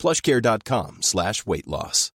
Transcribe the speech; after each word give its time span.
plushcare.com 0.00 1.02
slash 1.02 1.46
weight 1.46 1.68
loss. 1.68 2.10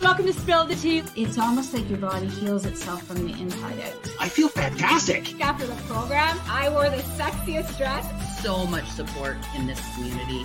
Welcome 0.00 0.26
to 0.26 0.34
Spill 0.34 0.66
the 0.66 0.74
Tea. 0.74 1.02
It's 1.16 1.38
almost 1.38 1.72
like 1.72 1.88
your 1.88 1.98
body 1.98 2.26
heals 2.26 2.66
itself 2.66 3.02
from 3.04 3.26
the 3.26 3.32
inside 3.40 3.80
out. 3.80 4.10
I 4.20 4.28
feel 4.28 4.48
fantastic. 4.48 5.40
After 5.40 5.66
the 5.66 5.74
program, 5.88 6.38
I 6.46 6.68
wore 6.68 6.90
the 6.90 7.02
sexiest 7.16 7.76
dress. 7.78 8.42
So 8.42 8.66
much 8.66 8.86
support 8.86 9.36
in 9.56 9.66
this 9.66 9.80
community. 9.94 10.44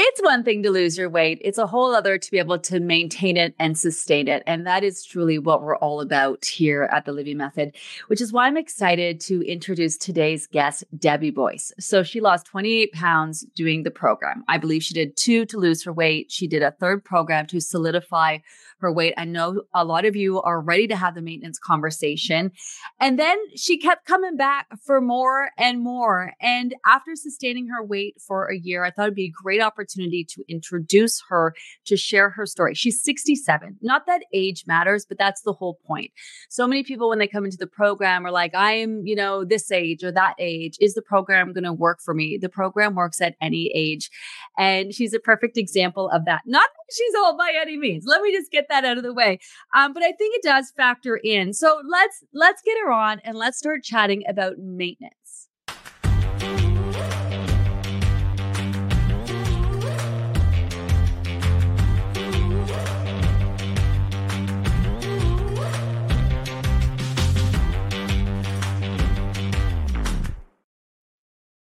It's 0.00 0.22
one 0.22 0.44
thing 0.44 0.62
to 0.62 0.70
lose 0.70 0.96
your 0.96 1.10
weight. 1.10 1.40
It's 1.42 1.58
a 1.58 1.66
whole 1.66 1.92
other 1.92 2.18
to 2.18 2.30
be 2.30 2.38
able 2.38 2.60
to 2.60 2.78
maintain 2.78 3.36
it 3.36 3.56
and 3.58 3.76
sustain 3.76 4.28
it. 4.28 4.44
And 4.46 4.64
that 4.64 4.84
is 4.84 5.04
truly 5.04 5.40
what 5.40 5.60
we're 5.60 5.76
all 5.76 6.00
about 6.00 6.44
here 6.44 6.84
at 6.92 7.04
the 7.04 7.10
Livy 7.10 7.34
Method, 7.34 7.74
which 8.06 8.20
is 8.20 8.32
why 8.32 8.46
I'm 8.46 8.56
excited 8.56 9.20
to 9.22 9.42
introduce 9.42 9.96
today's 9.96 10.46
guest, 10.46 10.84
Debbie 10.96 11.32
Boyce. 11.32 11.72
So 11.80 12.04
she 12.04 12.20
lost 12.20 12.46
28 12.46 12.92
pounds 12.92 13.44
doing 13.56 13.82
the 13.82 13.90
program. 13.90 14.44
I 14.46 14.56
believe 14.56 14.84
she 14.84 14.94
did 14.94 15.16
two 15.16 15.44
to 15.46 15.58
lose 15.58 15.82
her 15.82 15.92
weight. 15.92 16.30
She 16.30 16.46
did 16.46 16.62
a 16.62 16.70
third 16.70 17.04
program 17.04 17.48
to 17.48 17.60
solidify 17.60 18.38
her 18.78 18.92
weight. 18.92 19.14
I 19.16 19.24
know 19.24 19.62
a 19.74 19.84
lot 19.84 20.04
of 20.04 20.14
you 20.14 20.40
are 20.42 20.60
ready 20.60 20.86
to 20.86 20.94
have 20.94 21.16
the 21.16 21.22
maintenance 21.22 21.58
conversation. 21.58 22.52
And 23.00 23.18
then 23.18 23.36
she 23.56 23.76
kept 23.78 24.06
coming 24.06 24.36
back 24.36 24.68
for 24.80 25.00
more 25.00 25.50
and 25.58 25.82
more. 25.82 26.34
And 26.40 26.76
after 26.86 27.16
sustaining 27.16 27.66
her 27.66 27.84
weight 27.84 28.20
for 28.20 28.46
a 28.46 28.56
year, 28.56 28.84
I 28.84 28.92
thought 28.92 29.06
it'd 29.06 29.16
be 29.16 29.24
a 29.24 29.42
great 29.42 29.60
opportunity 29.60 29.87
to 29.88 30.44
introduce 30.48 31.22
her 31.28 31.54
to 31.86 31.96
share 31.96 32.30
her 32.30 32.46
story. 32.46 32.74
She's 32.74 33.02
67. 33.02 33.78
Not 33.82 34.06
that 34.06 34.22
age 34.32 34.64
matters, 34.66 35.06
but 35.08 35.18
that's 35.18 35.42
the 35.42 35.52
whole 35.52 35.78
point. 35.86 36.10
So 36.48 36.66
many 36.66 36.82
people, 36.82 37.08
when 37.08 37.18
they 37.18 37.26
come 37.26 37.44
into 37.44 37.56
the 37.56 37.66
program, 37.66 38.26
are 38.26 38.30
like, 38.30 38.54
I 38.54 38.72
am, 38.72 39.02
you 39.04 39.16
know, 39.16 39.44
this 39.44 39.70
age 39.70 40.04
or 40.04 40.12
that 40.12 40.34
age. 40.38 40.76
Is 40.80 40.94
the 40.94 41.02
program 41.02 41.52
going 41.52 41.64
to 41.64 41.72
work 41.72 42.00
for 42.04 42.14
me? 42.14 42.38
The 42.40 42.48
program 42.48 42.94
works 42.94 43.20
at 43.20 43.36
any 43.40 43.70
age. 43.74 44.10
And 44.58 44.94
she's 44.94 45.14
a 45.14 45.20
perfect 45.20 45.56
example 45.56 46.08
of 46.10 46.24
that. 46.24 46.42
Not 46.46 46.68
that 46.68 46.94
she's 46.94 47.14
old 47.24 47.38
by 47.38 47.52
any 47.60 47.76
means. 47.76 48.04
Let 48.06 48.22
me 48.22 48.32
just 48.32 48.50
get 48.50 48.66
that 48.68 48.84
out 48.84 48.98
of 48.98 49.04
the 49.04 49.14
way. 49.14 49.38
Um, 49.74 49.92
but 49.92 50.02
I 50.02 50.12
think 50.12 50.34
it 50.36 50.42
does 50.42 50.72
factor 50.76 51.16
in. 51.16 51.52
So 51.52 51.80
let's 51.88 52.24
let's 52.32 52.62
get 52.62 52.78
her 52.84 52.92
on 52.92 53.20
and 53.24 53.36
let's 53.36 53.58
start 53.58 53.82
chatting 53.82 54.22
about 54.28 54.58
maintenance. 54.58 55.12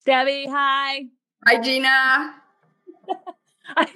Debbie, 0.09 0.47
hi. 0.48 1.05
Hi, 1.45 1.61
Gina. 1.61 1.89
I, 3.77 3.87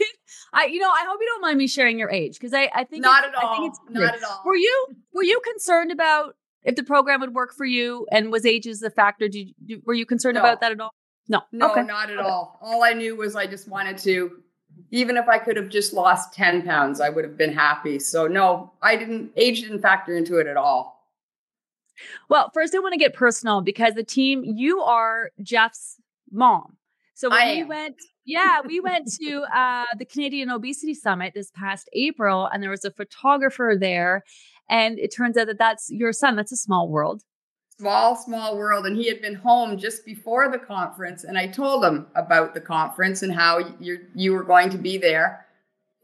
I, 0.52 0.66
you 0.66 0.78
know, 0.78 0.90
I 0.90 1.06
hope 1.08 1.18
you 1.18 1.26
don't 1.26 1.40
mind 1.40 1.56
me 1.56 1.66
sharing 1.66 1.98
your 1.98 2.10
age 2.10 2.34
because 2.34 2.52
I, 2.52 2.68
I 2.74 2.84
think 2.84 3.02
not 3.02 3.24
it's, 3.24 3.34
at 3.34 3.42
all. 3.42 3.50
I 3.50 3.56
think 3.56 3.70
it's 3.70 3.80
not 3.88 4.14
at 4.16 4.22
all. 4.22 4.42
Were 4.44 4.54
you 4.54 4.88
were 5.14 5.22
you 5.22 5.40
concerned 5.40 5.90
about 5.90 6.36
if 6.64 6.76
the 6.76 6.82
program 6.82 7.20
would 7.22 7.34
work 7.34 7.54
for 7.54 7.64
you 7.64 8.06
and 8.12 8.30
was 8.30 8.44
age 8.44 8.66
as 8.66 8.82
a 8.82 8.90
factor? 8.90 9.26
Did 9.26 9.54
you, 9.64 9.80
were 9.86 9.94
you 9.94 10.04
concerned 10.04 10.34
No. 10.34 10.42
about 10.42 10.60
that 10.60 10.72
at 10.72 10.80
all? 10.82 10.92
No, 11.28 11.40
No, 11.50 11.70
okay. 11.70 11.82
not 11.82 12.10
at 12.10 12.18
all. 12.18 12.58
All 12.60 12.84
I 12.84 12.92
knew 12.92 13.16
was 13.16 13.34
I 13.34 13.46
just 13.46 13.66
wanted 13.66 13.96
to, 13.98 14.42
even 14.90 15.16
if 15.16 15.30
I 15.30 15.38
could 15.38 15.56
have 15.56 15.70
just 15.70 15.94
lost 15.94 16.34
10 16.34 16.60
pounds, 16.60 17.00
I 17.00 17.08
would 17.08 17.24
have 17.24 17.38
been 17.38 17.54
happy. 17.54 17.98
So, 17.98 18.26
no, 18.26 18.70
I 18.82 18.96
didn't, 18.96 19.32
age 19.38 19.62
didn't 19.62 19.80
factor 19.80 20.14
into 20.14 20.36
it 20.36 20.46
at 20.46 20.58
all. 20.58 20.92
Well, 22.28 22.50
first 22.52 22.74
I 22.74 22.80
want 22.80 22.92
to 22.92 22.98
get 22.98 23.14
personal 23.14 23.60
because 23.60 23.94
the 23.94 24.04
team 24.04 24.42
you 24.44 24.80
are 24.80 25.30
Jeff's 25.42 25.96
mom. 26.32 26.76
So 27.14 27.30
when 27.30 27.40
I 27.40 27.52
we 27.52 27.60
am. 27.60 27.68
went, 27.68 27.96
yeah, 28.24 28.60
we 28.66 28.80
went 28.80 29.08
to 29.20 29.44
uh, 29.54 29.84
the 29.98 30.04
Canadian 30.04 30.50
Obesity 30.50 30.94
Summit 30.94 31.34
this 31.34 31.50
past 31.50 31.88
April, 31.92 32.46
and 32.46 32.62
there 32.62 32.70
was 32.70 32.84
a 32.84 32.90
photographer 32.90 33.76
there, 33.78 34.24
and 34.68 34.98
it 34.98 35.14
turns 35.14 35.36
out 35.36 35.46
that 35.46 35.58
that's 35.58 35.90
your 35.90 36.12
son. 36.12 36.36
That's 36.36 36.52
a 36.52 36.56
small 36.56 36.88
world. 36.88 37.22
Small, 37.78 38.16
small 38.16 38.56
world. 38.56 38.86
And 38.86 38.96
he 38.96 39.08
had 39.08 39.20
been 39.20 39.34
home 39.34 39.76
just 39.76 40.04
before 40.04 40.50
the 40.50 40.58
conference. 40.58 41.24
And 41.24 41.36
I 41.36 41.48
told 41.48 41.84
him 41.84 42.06
about 42.14 42.54
the 42.54 42.60
conference 42.60 43.22
and 43.22 43.32
how 43.32 43.58
you 43.80 43.98
you 44.14 44.32
were 44.32 44.44
going 44.44 44.70
to 44.70 44.78
be 44.78 44.98
there. 44.98 45.46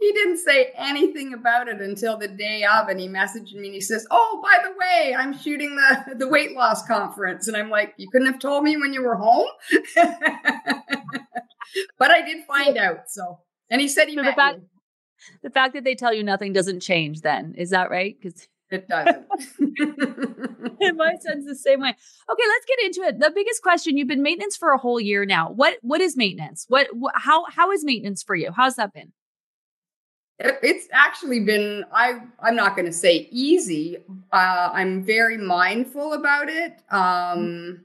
He 0.00 0.12
didn't 0.12 0.38
say 0.38 0.72
anything 0.76 1.34
about 1.34 1.68
it 1.68 1.80
until 1.80 2.16
the 2.16 2.28
day 2.28 2.64
of. 2.64 2.88
And 2.88 3.00
he 3.00 3.08
messaged 3.08 3.52
me 3.54 3.66
and 3.66 3.74
he 3.74 3.80
says, 3.80 4.06
Oh, 4.10 4.40
by 4.42 4.58
the 4.62 4.70
way, 4.78 5.14
I'm 5.16 5.36
shooting 5.36 5.74
the, 5.76 6.14
the 6.14 6.28
weight 6.28 6.52
loss 6.56 6.86
conference. 6.86 7.48
And 7.48 7.56
I'm 7.56 7.68
like, 7.68 7.94
You 7.96 8.08
couldn't 8.10 8.30
have 8.30 8.38
told 8.38 8.62
me 8.62 8.76
when 8.76 8.92
you 8.92 9.02
were 9.02 9.16
home? 9.16 9.48
but 11.98 12.10
I 12.10 12.22
did 12.22 12.44
find 12.44 12.76
out. 12.78 13.08
So, 13.08 13.40
and 13.70 13.80
he 13.80 13.88
said 13.88 14.08
he 14.08 14.14
So 14.14 14.22
the 14.22 14.32
fact- 14.32 14.58
you. 14.58 14.68
The 15.42 15.50
fact 15.50 15.74
that 15.74 15.82
they 15.82 15.96
tell 15.96 16.14
you 16.14 16.22
nothing 16.22 16.52
doesn't 16.52 16.78
change. 16.78 17.22
Then 17.22 17.54
is 17.58 17.70
that 17.70 17.90
right? 17.90 18.16
Because 18.20 18.46
It 18.70 18.86
doesn't. 18.86 19.26
my 20.96 21.14
son's 21.20 21.44
the 21.44 21.56
same 21.56 21.80
way. 21.80 21.88
Okay, 21.88 21.96
let's 22.48 22.66
get 22.66 22.84
into 22.84 23.00
it. 23.02 23.18
The 23.18 23.32
biggest 23.34 23.60
question: 23.60 23.96
You've 23.98 24.06
been 24.06 24.22
maintenance 24.22 24.56
for 24.56 24.70
a 24.70 24.78
whole 24.78 25.00
year 25.00 25.26
now. 25.26 25.50
What 25.50 25.78
what 25.82 26.00
is 26.00 26.16
maintenance? 26.16 26.66
What, 26.68 26.86
what 26.92 27.14
how 27.16 27.46
how 27.50 27.72
is 27.72 27.84
maintenance 27.84 28.22
for 28.22 28.36
you? 28.36 28.52
How's 28.54 28.76
that 28.76 28.94
been? 28.94 29.12
It- 30.38 30.58
It's 30.62 30.88
actually 30.92 31.40
been 31.40 31.84
I 31.92 32.20
I'm 32.40 32.56
not 32.56 32.76
going 32.76 32.86
to 32.86 32.92
say 32.92 33.28
easy. 33.30 33.96
Uh, 34.32 34.70
I'm 34.72 35.02
very 35.04 35.36
mindful 35.36 36.12
about 36.14 36.48
it. 36.48 36.80
Um, 36.90 37.84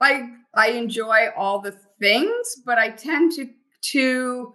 I 0.00 0.30
I 0.54 0.68
enjoy 0.70 1.28
all 1.36 1.60
the 1.60 1.72
things, 2.00 2.56
but 2.64 2.78
I 2.78 2.90
tend 2.90 3.32
to 3.32 3.50
to 3.92 4.54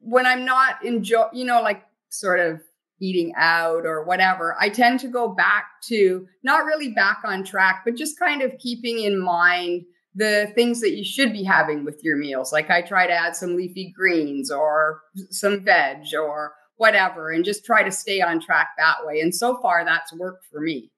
when 0.00 0.26
I'm 0.26 0.44
not 0.44 0.84
enjoy, 0.84 1.26
you 1.32 1.44
know, 1.44 1.62
like 1.62 1.84
sort 2.10 2.40
of 2.40 2.62
eating 3.00 3.32
out 3.36 3.86
or 3.86 4.04
whatever. 4.04 4.56
I 4.60 4.68
tend 4.70 5.00
to 5.00 5.08
go 5.08 5.28
back 5.28 5.66
to 5.88 6.26
not 6.42 6.64
really 6.64 6.90
back 6.90 7.20
on 7.24 7.44
track, 7.44 7.82
but 7.84 7.96
just 7.96 8.18
kind 8.18 8.42
of 8.42 8.56
keeping 8.58 9.00
in 9.00 9.18
mind 9.20 9.84
the 10.16 10.50
things 10.54 10.80
that 10.80 10.96
you 10.96 11.04
should 11.04 11.32
be 11.32 11.44
having 11.44 11.84
with 11.84 12.02
your 12.02 12.16
meals. 12.16 12.52
Like 12.52 12.70
I 12.70 12.80
try 12.80 13.06
to 13.06 13.12
add 13.12 13.36
some 13.36 13.54
leafy 13.54 13.92
greens 13.96 14.50
or 14.50 15.02
some 15.30 15.62
veg 15.62 16.14
or 16.18 16.54
whatever 16.76 17.30
and 17.30 17.44
just 17.44 17.64
try 17.64 17.82
to 17.82 17.92
stay 17.92 18.22
on 18.22 18.40
track 18.40 18.68
that 18.78 18.96
way. 19.04 19.20
And 19.20 19.34
so 19.34 19.60
far 19.60 19.84
that's 19.84 20.12
worked 20.14 20.46
for 20.50 20.60
me. 20.60 20.90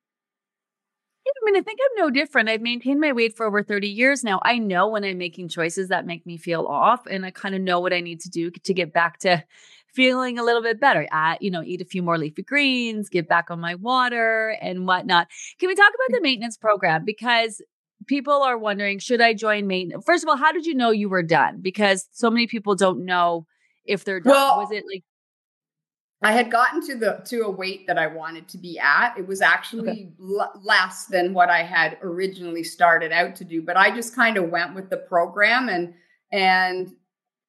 I 1.26 1.44
mean, 1.44 1.56
I 1.56 1.62
think 1.62 1.78
I'm 1.82 2.04
no 2.04 2.10
different. 2.10 2.48
I've 2.48 2.62
maintained 2.62 3.00
my 3.00 3.12
weight 3.12 3.36
for 3.36 3.44
over 3.44 3.62
30 3.62 3.86
years 3.88 4.24
now. 4.24 4.40
I 4.44 4.58
know 4.58 4.88
when 4.88 5.04
I'm 5.04 5.18
making 5.18 5.48
choices 5.48 5.88
that 5.88 6.06
make 6.06 6.24
me 6.24 6.38
feel 6.38 6.64
off, 6.64 7.06
and 7.06 7.26
I 7.26 7.30
kind 7.30 7.54
of 7.54 7.60
know 7.60 7.80
what 7.80 7.92
I 7.92 8.00
need 8.00 8.20
to 8.20 8.30
do 8.30 8.50
to 8.50 8.74
get 8.74 8.94
back 8.94 9.18
to 9.20 9.44
feeling 9.92 10.38
a 10.38 10.42
little 10.42 10.62
bit 10.62 10.80
better. 10.80 11.06
Uh, 11.12 11.36
you 11.38 11.50
know, 11.50 11.62
eat 11.62 11.82
a 11.82 11.84
few 11.84 12.02
more 12.02 12.16
leafy 12.16 12.42
greens, 12.42 13.10
get 13.10 13.28
back 13.28 13.50
on 13.50 13.60
my 13.60 13.74
water 13.74 14.56
and 14.62 14.86
whatnot. 14.86 15.28
Can 15.58 15.68
we 15.68 15.74
talk 15.74 15.92
about 15.94 16.16
the 16.16 16.22
maintenance 16.22 16.56
program? 16.56 17.04
Because 17.04 17.60
people 18.08 18.42
are 18.42 18.58
wondering, 18.58 18.98
should 18.98 19.20
I 19.20 19.34
join 19.34 19.66
maintenance? 19.66 20.04
First 20.04 20.24
of 20.24 20.28
all, 20.28 20.36
how 20.36 20.50
did 20.50 20.66
you 20.66 20.74
know 20.74 20.90
you 20.90 21.08
were 21.08 21.22
done? 21.22 21.60
Because 21.60 22.08
so 22.10 22.30
many 22.30 22.46
people 22.46 22.74
don't 22.74 23.04
know 23.04 23.46
if 23.84 24.04
they're 24.04 24.20
done. 24.20 24.32
Well, 24.32 24.58
Was 24.58 24.72
it 24.72 24.84
like 24.92 25.04
I 26.20 26.32
had 26.32 26.50
gotten 26.50 26.84
to 26.88 26.96
the 26.96 27.22
to 27.26 27.42
a 27.42 27.50
weight 27.50 27.86
that 27.86 27.96
I 27.96 28.08
wanted 28.08 28.48
to 28.48 28.58
be 28.58 28.78
at. 28.78 29.16
It 29.16 29.26
was 29.26 29.40
actually 29.40 30.12
l- 30.20 30.60
less 30.64 31.06
than 31.06 31.32
what 31.32 31.48
I 31.48 31.62
had 31.62 31.96
originally 32.02 32.64
started 32.64 33.12
out 33.12 33.36
to 33.36 33.44
do, 33.44 33.62
but 33.62 33.76
I 33.76 33.94
just 33.94 34.16
kind 34.16 34.36
of 34.36 34.50
went 34.50 34.74
with 34.74 34.90
the 34.90 34.96
program 34.96 35.68
and 35.68 35.94
and 36.32 36.92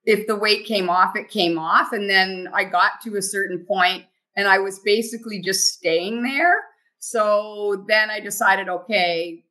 if 0.06 0.28
the 0.28 0.36
weight 0.36 0.66
came 0.66 0.90
off, 0.90 1.16
it 1.16 1.30
came 1.30 1.58
off 1.58 1.94
and 1.94 2.10
then 2.10 2.48
I 2.54 2.64
got 2.64 3.02
to 3.04 3.18
a 3.18 3.22
certain 3.22 3.66
point 3.66 4.06
and 4.36 4.48
I 4.48 4.60
was 4.60 4.80
basically 4.80 5.42
just 5.42 5.74
staying 5.74 6.24
there. 6.24 6.64
So 7.00 7.86
then 7.88 8.12
I 8.12 8.20
decided 8.20 8.70
okay, 8.70 9.44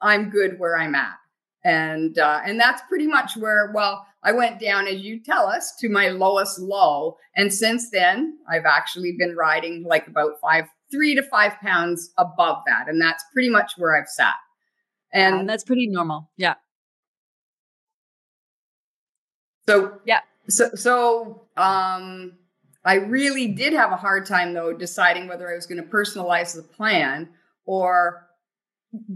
I'm 0.00 0.30
good 0.30 0.58
where 0.58 0.76
I'm 0.76 0.94
at. 0.94 1.16
And 1.64 2.18
uh, 2.18 2.40
and 2.44 2.58
that's 2.58 2.82
pretty 2.88 3.06
much 3.06 3.36
where 3.36 3.72
well 3.74 4.06
I 4.22 4.32
went 4.32 4.60
down 4.60 4.86
as 4.86 5.00
you 5.00 5.20
tell 5.20 5.46
us 5.46 5.74
to 5.80 5.88
my 5.88 6.08
lowest 6.08 6.58
low 6.58 7.16
and 7.36 7.52
since 7.52 7.90
then 7.90 8.38
I've 8.48 8.64
actually 8.64 9.16
been 9.18 9.34
riding 9.36 9.84
like 9.84 10.06
about 10.06 10.40
five 10.40 10.66
three 10.90 11.14
to 11.16 11.22
five 11.22 11.58
pounds 11.60 12.12
above 12.16 12.62
that 12.66 12.88
and 12.88 13.00
that's 13.00 13.24
pretty 13.32 13.50
much 13.50 13.72
where 13.76 14.00
I've 14.00 14.08
sat 14.08 14.34
and 15.12 15.40
and 15.40 15.48
that's 15.48 15.64
pretty 15.64 15.88
normal. 15.88 16.30
Yeah. 16.36 16.54
So 19.68 20.00
yeah. 20.06 20.20
So 20.48 20.70
so 20.74 21.42
um 21.56 22.38
I 22.84 22.94
really 22.94 23.48
did 23.48 23.72
have 23.72 23.92
a 23.92 23.96
hard 23.96 24.26
time 24.26 24.54
though 24.54 24.72
deciding 24.72 25.28
whether 25.28 25.50
I 25.50 25.54
was 25.54 25.66
going 25.66 25.82
to 25.82 25.88
personalize 25.88 26.54
the 26.54 26.62
plan 26.62 27.28
or 27.66 28.27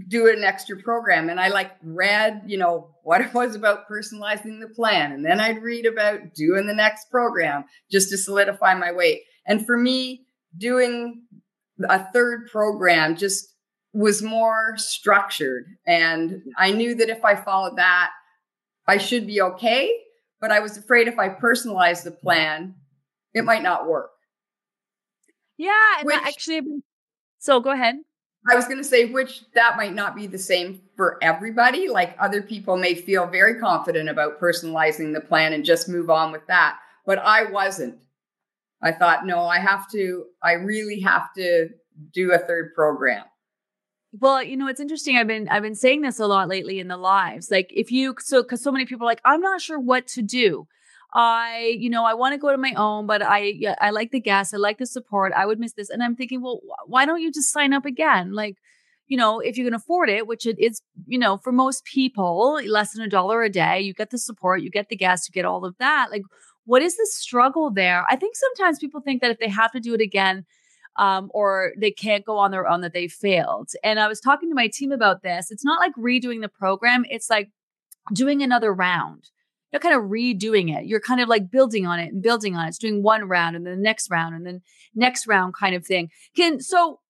do 0.08 0.28
an 0.28 0.44
extra 0.44 0.76
program. 0.76 1.30
And 1.30 1.40
i 1.40 1.48
like 1.48 1.72
read 1.82 2.42
you 2.46 2.58
know 2.58 2.94
what 3.02 3.20
it 3.20 3.32
was 3.34 3.54
about 3.54 3.88
personalizing 3.88 4.60
the 4.60 4.68
plan. 4.74 5.12
And 5.12 5.24
then 5.24 5.40
i'd 5.40 5.62
read 5.62 5.86
about 5.86 6.34
doing 6.34 6.66
the 6.66 6.74
next 6.74 7.10
program 7.10 7.64
just 7.90 8.10
to 8.10 8.18
solidify 8.18 8.74
my 8.74 8.92
weight. 8.92 9.22
And 9.46 9.64
for 9.64 9.76
me 9.76 10.26
doing 10.56 11.22
a 11.88 12.04
third 12.12 12.48
program 12.50 13.16
just 13.16 13.48
was 13.94 14.22
more 14.22 14.74
structured. 14.76 15.66
And 15.86 16.42
i 16.58 16.70
knew 16.70 16.94
that 16.96 17.08
if 17.08 17.24
i 17.24 17.34
followed 17.34 17.78
that 17.78 18.10
i 18.86 18.98
should 18.98 19.26
be 19.26 19.40
okay. 19.40 19.90
But 20.40 20.50
i 20.50 20.60
was 20.60 20.76
afraid 20.76 21.08
if 21.08 21.18
i 21.18 21.28
personalized 21.28 22.04
the 22.04 22.10
plan 22.10 22.74
it 23.34 23.44
might 23.46 23.62
not 23.62 23.88
work. 23.88 24.10
Yeah 25.56 25.72
and 25.98 26.06
Which, 26.06 26.16
actually 26.16 26.60
so 27.38 27.60
go 27.60 27.70
ahead 27.70 27.96
I 28.50 28.56
was 28.56 28.64
going 28.64 28.78
to 28.78 28.84
say, 28.84 29.04
which 29.06 29.44
that 29.54 29.76
might 29.76 29.94
not 29.94 30.16
be 30.16 30.26
the 30.26 30.38
same 30.38 30.80
for 30.96 31.16
everybody. 31.22 31.88
Like 31.88 32.16
other 32.18 32.42
people 32.42 32.76
may 32.76 32.94
feel 32.94 33.26
very 33.26 33.60
confident 33.60 34.08
about 34.08 34.40
personalizing 34.40 35.14
the 35.14 35.20
plan 35.20 35.52
and 35.52 35.64
just 35.64 35.88
move 35.88 36.10
on 36.10 36.32
with 36.32 36.46
that. 36.48 36.78
But 37.06 37.18
I 37.18 37.50
wasn't. 37.50 37.98
I 38.82 38.90
thought, 38.90 39.26
no, 39.26 39.44
I 39.44 39.60
have 39.60 39.88
to, 39.92 40.24
I 40.42 40.54
really 40.54 41.00
have 41.00 41.32
to 41.34 41.68
do 42.12 42.32
a 42.32 42.38
third 42.38 42.74
program. 42.74 43.24
Well, 44.18 44.42
you 44.42 44.56
know, 44.56 44.66
it's 44.66 44.80
interesting. 44.80 45.16
I've 45.16 45.26
been 45.26 45.48
I've 45.48 45.62
been 45.62 45.74
saying 45.74 46.02
this 46.02 46.20
a 46.20 46.26
lot 46.26 46.48
lately 46.48 46.78
in 46.78 46.88
the 46.88 46.98
lives. 46.98 47.50
Like 47.50 47.72
if 47.74 47.90
you 47.90 48.14
so 48.18 48.44
cuz 48.44 48.62
so 48.62 48.70
many 48.70 48.84
people 48.84 49.06
are 49.06 49.10
like 49.10 49.22
I'm 49.24 49.40
not 49.40 49.62
sure 49.62 49.78
what 49.78 50.06
to 50.08 50.22
do. 50.22 50.66
I, 51.14 51.76
you 51.78 51.90
know, 51.90 52.04
I 52.04 52.14
want 52.14 52.32
to 52.32 52.38
go 52.38 52.50
to 52.50 52.56
my 52.56 52.72
own, 52.74 53.06
but 53.06 53.22
I, 53.22 53.54
I 53.80 53.90
like 53.90 54.12
the 54.12 54.20
gas. 54.20 54.54
I 54.54 54.56
like 54.56 54.78
the 54.78 54.86
support. 54.86 55.32
I 55.36 55.44
would 55.44 55.58
miss 55.58 55.74
this. 55.74 55.90
And 55.90 56.02
I'm 56.02 56.16
thinking, 56.16 56.40
well, 56.42 56.60
why 56.86 57.04
don't 57.04 57.20
you 57.20 57.30
just 57.30 57.52
sign 57.52 57.74
up 57.74 57.84
again? 57.84 58.32
Like, 58.32 58.56
you 59.08 59.18
know, 59.18 59.40
if 59.40 59.58
you 59.58 59.64
can 59.64 59.74
afford 59.74 60.08
it, 60.08 60.26
which 60.26 60.46
it 60.46 60.58
is, 60.58 60.80
you 61.06 61.18
know, 61.18 61.36
for 61.36 61.52
most 61.52 61.84
people, 61.84 62.58
less 62.66 62.92
than 62.92 63.04
a 63.04 63.08
dollar 63.08 63.42
a 63.42 63.50
day, 63.50 63.80
you 63.80 63.92
get 63.92 64.10
the 64.10 64.16
support, 64.16 64.62
you 64.62 64.70
get 64.70 64.88
the 64.88 64.96
gas, 64.96 65.28
you 65.28 65.32
get 65.32 65.44
all 65.44 65.66
of 65.66 65.76
that. 65.78 66.10
Like, 66.10 66.22
what 66.64 66.80
is 66.80 66.96
the 66.96 67.06
struggle 67.10 67.70
there? 67.70 68.06
I 68.08 68.16
think 68.16 68.34
sometimes 68.34 68.78
people 68.78 69.02
think 69.02 69.20
that 69.20 69.30
if 69.30 69.38
they 69.38 69.48
have 69.48 69.72
to 69.72 69.80
do 69.80 69.92
it 69.92 70.00
again, 70.00 70.46
um, 70.96 71.30
or 71.34 71.72
they 71.78 71.90
can't 71.90 72.24
go 72.24 72.38
on 72.38 72.52
their 72.52 72.66
own, 72.68 72.80
that 72.82 72.94
they 72.94 73.08
failed. 73.08 73.70
And 73.82 74.00
I 74.00 74.08
was 74.08 74.20
talking 74.20 74.48
to 74.48 74.54
my 74.54 74.68
team 74.68 74.92
about 74.92 75.22
this. 75.22 75.50
It's 75.50 75.64
not 75.64 75.80
like 75.80 75.92
redoing 75.96 76.40
the 76.40 76.48
program, 76.48 77.04
it's 77.10 77.28
like 77.28 77.50
doing 78.14 78.42
another 78.42 78.72
round 78.72 79.30
you're 79.72 79.80
kind 79.80 79.94
of 79.94 80.02
redoing 80.10 80.76
it. 80.76 80.86
You're 80.86 81.00
kind 81.00 81.20
of 81.20 81.28
like 81.28 81.50
building 81.50 81.86
on 81.86 81.98
it 81.98 82.12
and 82.12 82.22
building 82.22 82.54
on 82.54 82.66
it. 82.66 82.68
It's 82.68 82.78
doing 82.78 83.02
one 83.02 83.24
round 83.28 83.56
and 83.56 83.66
then 83.66 83.76
the 83.76 83.82
next 83.82 84.10
round 84.10 84.34
and 84.34 84.46
then 84.46 84.62
next 84.94 85.26
round 85.26 85.54
kind 85.54 85.74
of 85.74 85.86
thing. 85.86 86.10
Can 86.36 86.60
so 86.60 87.00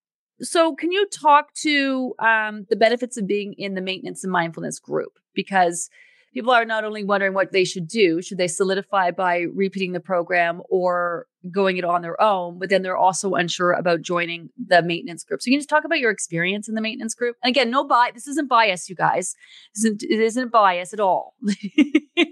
so 0.41 0.75
can 0.75 0.93
you 0.93 1.07
talk 1.07 1.55
to 1.63 2.15
um, 2.19 2.67
the 2.69 2.77
benefits 2.77 3.17
of 3.17 3.27
being 3.27 3.55
in 3.59 3.75
the 3.75 3.81
maintenance 3.81 4.25
and 4.25 4.33
mindfulness 4.33 4.79
group? 4.79 5.13
Because 5.35 5.89
people 6.33 6.53
are 6.53 6.65
not 6.65 6.85
only 6.85 7.05
wondering 7.05 7.35
what 7.35 7.53
they 7.53 7.65
should 7.65 7.87
do, 7.87 8.23
should 8.23 8.39
they 8.39 8.49
solidify 8.49 9.11
by 9.11 9.47
repeating 9.53 9.93
the 9.93 10.01
program 10.01 10.63
or 10.69 11.27
going 11.51 11.77
it 11.77 11.85
on 11.85 12.03
their 12.03 12.21
own, 12.21 12.59
but 12.59 12.69
then 12.71 12.83
they're 12.83 12.97
also 12.97 13.35
unsure 13.35 13.73
about 13.73 14.01
joining 14.01 14.51
the 14.65 14.83
maintenance 14.83 15.25
group. 15.25 15.43
So 15.43 15.49
you 15.49 15.55
can 15.55 15.61
just 15.61 15.69
talk 15.69 15.85
about 15.85 15.99
your 15.99 16.11
experience 16.11 16.69
in 16.69 16.75
the 16.75 16.81
maintenance 16.81 17.15
group. 17.15 17.37
And 17.43 17.51
again, 17.51 17.71
no 17.71 17.85
bias. 17.85 18.15
This 18.15 18.29
isn't 18.29 18.49
bias, 18.49 18.89
you 18.89 18.95
guys. 18.95 19.35
This 19.75 19.85
isn't, 19.85 20.03
it 20.03 20.21
isn't 20.21 20.53
bias 20.53 20.93
at 20.93 21.01
all. 21.01 21.35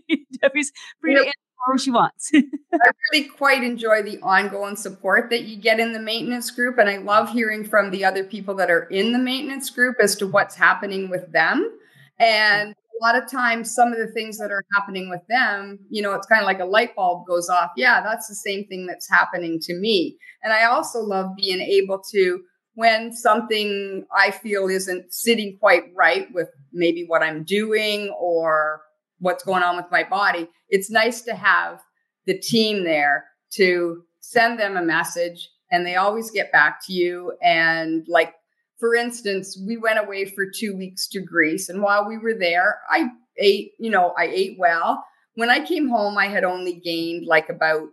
Free 1.00 1.14
to 1.14 1.20
answer 1.20 1.32
whatever 1.66 1.78
she 1.78 1.90
wants. 1.90 2.30
I 2.34 2.90
really 3.12 3.28
quite 3.28 3.62
enjoy 3.62 4.02
the 4.02 4.18
ongoing 4.20 4.76
support 4.76 5.30
that 5.30 5.42
you 5.42 5.56
get 5.56 5.80
in 5.80 5.92
the 5.92 6.00
maintenance 6.00 6.50
group. 6.50 6.78
And 6.78 6.88
I 6.88 6.98
love 6.98 7.30
hearing 7.30 7.64
from 7.64 7.90
the 7.90 8.04
other 8.04 8.24
people 8.24 8.54
that 8.56 8.70
are 8.70 8.84
in 8.84 9.12
the 9.12 9.18
maintenance 9.18 9.70
group 9.70 9.96
as 10.02 10.16
to 10.16 10.26
what's 10.26 10.54
happening 10.54 11.10
with 11.10 11.30
them. 11.32 11.78
And 12.18 12.74
a 13.00 13.04
lot 13.04 13.20
of 13.20 13.30
times 13.30 13.74
some 13.74 13.92
of 13.92 13.98
the 13.98 14.08
things 14.08 14.38
that 14.38 14.50
are 14.50 14.64
happening 14.74 15.08
with 15.08 15.22
them 15.28 15.78
you 15.88 16.02
know 16.02 16.12
it's 16.12 16.26
kind 16.26 16.40
of 16.40 16.46
like 16.46 16.60
a 16.60 16.64
light 16.64 16.94
bulb 16.94 17.26
goes 17.26 17.48
off 17.48 17.70
yeah 17.76 18.02
that's 18.02 18.28
the 18.28 18.34
same 18.34 18.66
thing 18.66 18.86
that's 18.86 19.08
happening 19.08 19.58
to 19.58 19.74
me 19.74 20.16
and 20.42 20.52
i 20.52 20.64
also 20.64 21.00
love 21.00 21.34
being 21.36 21.60
able 21.60 21.98
to 21.98 22.40
when 22.74 23.12
something 23.12 24.04
i 24.16 24.30
feel 24.30 24.68
isn't 24.68 25.12
sitting 25.12 25.56
quite 25.58 25.84
right 25.96 26.28
with 26.32 26.48
maybe 26.72 27.04
what 27.06 27.22
i'm 27.22 27.42
doing 27.42 28.14
or 28.20 28.82
what's 29.20 29.44
going 29.44 29.62
on 29.62 29.76
with 29.76 29.86
my 29.90 30.02
body 30.02 30.48
it's 30.68 30.90
nice 30.90 31.22
to 31.22 31.34
have 31.34 31.80
the 32.26 32.38
team 32.38 32.84
there 32.84 33.24
to 33.50 34.02
send 34.20 34.58
them 34.58 34.76
a 34.76 34.82
message 34.82 35.48
and 35.70 35.86
they 35.86 35.96
always 35.96 36.30
get 36.30 36.52
back 36.52 36.84
to 36.84 36.92
you 36.92 37.32
and 37.42 38.04
like 38.08 38.34
for 38.80 38.94
instance, 38.94 39.62
we 39.64 39.76
went 39.76 39.98
away 39.98 40.24
for 40.24 40.46
two 40.46 40.74
weeks 40.74 41.06
to 41.08 41.20
Greece. 41.20 41.68
And 41.68 41.82
while 41.82 42.08
we 42.08 42.16
were 42.16 42.34
there, 42.34 42.80
I 42.88 43.10
ate, 43.36 43.72
you 43.78 43.90
know, 43.90 44.14
I 44.18 44.24
ate 44.24 44.56
well. 44.58 45.04
When 45.34 45.50
I 45.50 45.64
came 45.64 45.88
home, 45.88 46.16
I 46.16 46.26
had 46.26 46.44
only 46.44 46.80
gained 46.80 47.26
like 47.26 47.50
about 47.50 47.88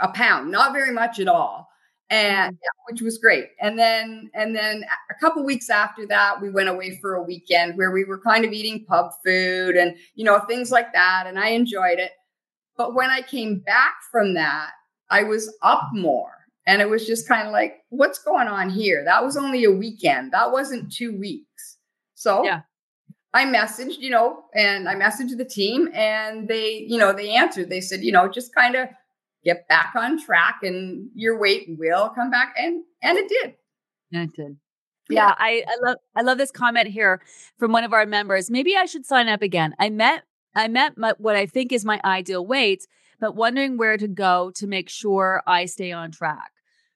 a 0.00 0.08
pound, 0.08 0.50
not 0.50 0.72
very 0.72 0.90
much 0.90 1.20
at 1.20 1.28
all. 1.28 1.68
And 2.14 2.56
yeah, 2.62 2.68
which 2.88 3.02
was 3.02 3.18
great. 3.18 3.46
And 3.60 3.76
then, 3.76 4.30
and 4.34 4.54
then 4.54 4.84
a 5.10 5.14
couple 5.14 5.44
weeks 5.44 5.68
after 5.68 6.06
that, 6.06 6.40
we 6.40 6.48
went 6.48 6.68
away 6.68 6.96
for 7.00 7.14
a 7.14 7.22
weekend 7.22 7.76
where 7.76 7.90
we 7.90 8.04
were 8.04 8.20
kind 8.20 8.44
of 8.44 8.52
eating 8.52 8.84
pub 8.84 9.10
food 9.24 9.74
and, 9.74 9.96
you 10.14 10.24
know, 10.24 10.38
things 10.40 10.70
like 10.70 10.92
that. 10.92 11.24
And 11.26 11.38
I 11.38 11.48
enjoyed 11.48 11.98
it. 11.98 12.12
But 12.76 12.94
when 12.94 13.10
I 13.10 13.20
came 13.22 13.58
back 13.58 13.94
from 14.12 14.34
that, 14.34 14.70
I 15.10 15.24
was 15.24 15.52
up 15.62 15.88
more. 15.92 16.30
And 16.66 16.80
it 16.80 16.88
was 16.88 17.04
just 17.04 17.26
kind 17.26 17.46
of 17.48 17.52
like, 17.52 17.82
what's 17.88 18.22
going 18.22 18.46
on 18.48 18.70
here? 18.70 19.02
That 19.04 19.24
was 19.24 19.36
only 19.36 19.64
a 19.64 19.72
weekend. 19.72 20.32
That 20.32 20.52
wasn't 20.52 20.92
two 20.92 21.18
weeks. 21.18 21.78
So 22.14 22.44
yeah. 22.44 22.60
I 23.32 23.44
messaged, 23.44 23.98
you 23.98 24.10
know, 24.10 24.44
and 24.54 24.88
I 24.88 24.94
messaged 24.94 25.36
the 25.36 25.44
team 25.44 25.88
and 25.92 26.46
they, 26.46 26.86
you 26.88 26.96
know, 26.96 27.12
they 27.12 27.30
answered. 27.30 27.70
They 27.70 27.80
said, 27.80 28.02
you 28.02 28.12
know, 28.12 28.28
just 28.28 28.54
kind 28.54 28.76
of 28.76 28.88
get 29.44 29.68
back 29.68 29.92
on 29.96 30.22
track 30.22 30.60
and 30.62 31.08
your 31.14 31.38
weight 31.38 31.66
will 31.78 32.08
come 32.10 32.30
back. 32.30 32.54
And 32.58 32.82
and 33.02 33.18
it 33.18 33.28
did. 33.28 33.54
And 34.12 34.30
it 34.30 34.36
did. 34.36 34.56
Yeah, 35.10 35.28
yeah, 35.28 35.34
I, 35.36 35.64
I 35.68 35.76
love 35.86 35.96
I 36.16 36.22
love 36.22 36.38
this 36.38 36.50
comment 36.50 36.88
here 36.88 37.20
from 37.58 37.72
one 37.72 37.84
of 37.84 37.92
our 37.92 38.06
members. 38.06 38.50
Maybe 38.50 38.76
I 38.76 38.86
should 38.86 39.04
sign 39.04 39.28
up 39.28 39.42
again. 39.42 39.74
I 39.78 39.90
met 39.90 40.22
I 40.54 40.68
met 40.68 40.96
my, 40.96 41.14
what 41.18 41.36
I 41.36 41.46
think 41.46 41.72
is 41.72 41.84
my 41.84 42.00
ideal 42.04 42.46
weight, 42.46 42.86
but 43.20 43.34
wondering 43.34 43.76
where 43.76 43.96
to 43.96 44.08
go 44.08 44.52
to 44.56 44.66
make 44.66 44.88
sure 44.88 45.42
I 45.46 45.66
stay 45.66 45.92
on 45.92 46.10
track. 46.12 46.52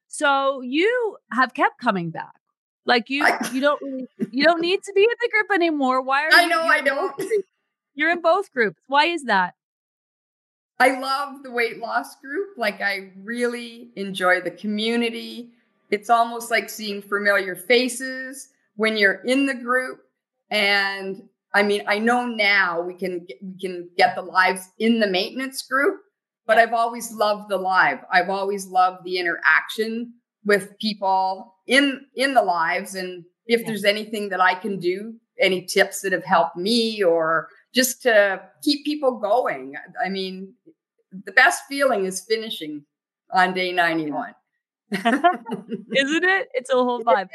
So 0.07 0.61
you 0.63 1.17
have 1.33 1.55
kept 1.55 1.81
coming 1.81 2.11
back. 2.11 2.35
Like 2.87 3.11
you, 3.11 3.25
I, 3.25 3.39
you 3.53 3.61
don't 3.61 3.81
really, 3.83 4.07
you 4.31 4.45
don't 4.45 4.61
need 4.63 4.83
to 4.83 4.93
be 4.95 5.03
in 5.03 5.09
the 5.21 5.29
group 5.31 5.49
anymore. 5.53 6.01
Why 6.01 6.25
are 6.25 6.33
I 6.33 6.43
you? 6.43 6.49
know 6.49 6.63
I 6.63 6.81
don't. 6.81 7.23
You're 7.95 8.11
in 8.11 8.23
both 8.23 8.51
groups. 8.53 8.81
Why 8.87 9.07
is 9.07 9.25
that? 9.25 9.55
I 10.81 10.99
love 10.99 11.43
the 11.43 11.51
weight 11.51 11.79
loss 11.79 12.17
group. 12.17 12.51
Like 12.57 12.81
I 12.81 13.11
really 13.23 13.91
enjoy 13.97 14.41
the 14.41 14.51
community. 14.51 15.51
It's 15.91 16.11
almost 16.11 16.51
like 16.51 16.71
seeing 16.71 17.03
familiar 17.03 17.57
faces 17.57 18.51
when 18.77 18.97
you're 18.97 19.23
in 19.25 19.47
the 19.47 19.55
group. 19.55 20.01
And 20.51 21.29
I 21.55 21.63
mean, 21.63 21.83
I 21.87 21.99
know 21.99 22.27
now 22.27 22.81
we 22.81 22.95
can 22.95 23.27
we 23.43 23.59
can 23.61 23.89
get 23.97 24.15
the 24.15 24.23
lives 24.23 24.71
in 24.79 25.01
the 25.01 25.09
maintenance 25.09 25.63
group, 25.63 26.01
but 26.47 26.59
I've 26.59 26.75
always 26.75 27.13
loved 27.13 27.49
the 27.49 27.57
live. 27.57 27.99
I've 28.13 28.31
always 28.31 28.67
loved 28.67 29.05
the 29.05 29.19
interaction 29.19 30.13
with 30.45 30.79
people 30.79 31.55
in 31.67 32.07
in 32.15 32.35
the 32.35 32.43
lives 32.43 32.95
and 32.95 33.25
if 33.47 33.63
yeah. 33.63 33.67
there's 33.67 33.85
anything 33.85 34.29
that 34.29 34.41
I 34.41 34.55
can 34.55 34.79
do, 34.79 35.15
any 35.41 35.65
tips 35.65 36.03
that 36.03 36.13
have 36.13 36.25
helped 36.25 36.57
me 36.57 37.03
or 37.03 37.49
just 37.75 38.03
to 38.03 38.43
keep 38.63 38.85
people 38.85 39.19
going. 39.19 39.75
I 40.05 40.09
mean, 40.11 40.55
the 41.13 41.33
best 41.33 41.63
feeling 41.69 42.05
is 42.05 42.21
finishing 42.21 42.85
on 43.33 43.55
day 43.55 43.73
91. 43.73 44.35
Isn't 44.93 45.05
it? 45.15 46.49
It's 46.55 46.71
a 46.71 46.75
whole 46.75 47.03
vibe. 47.03 47.29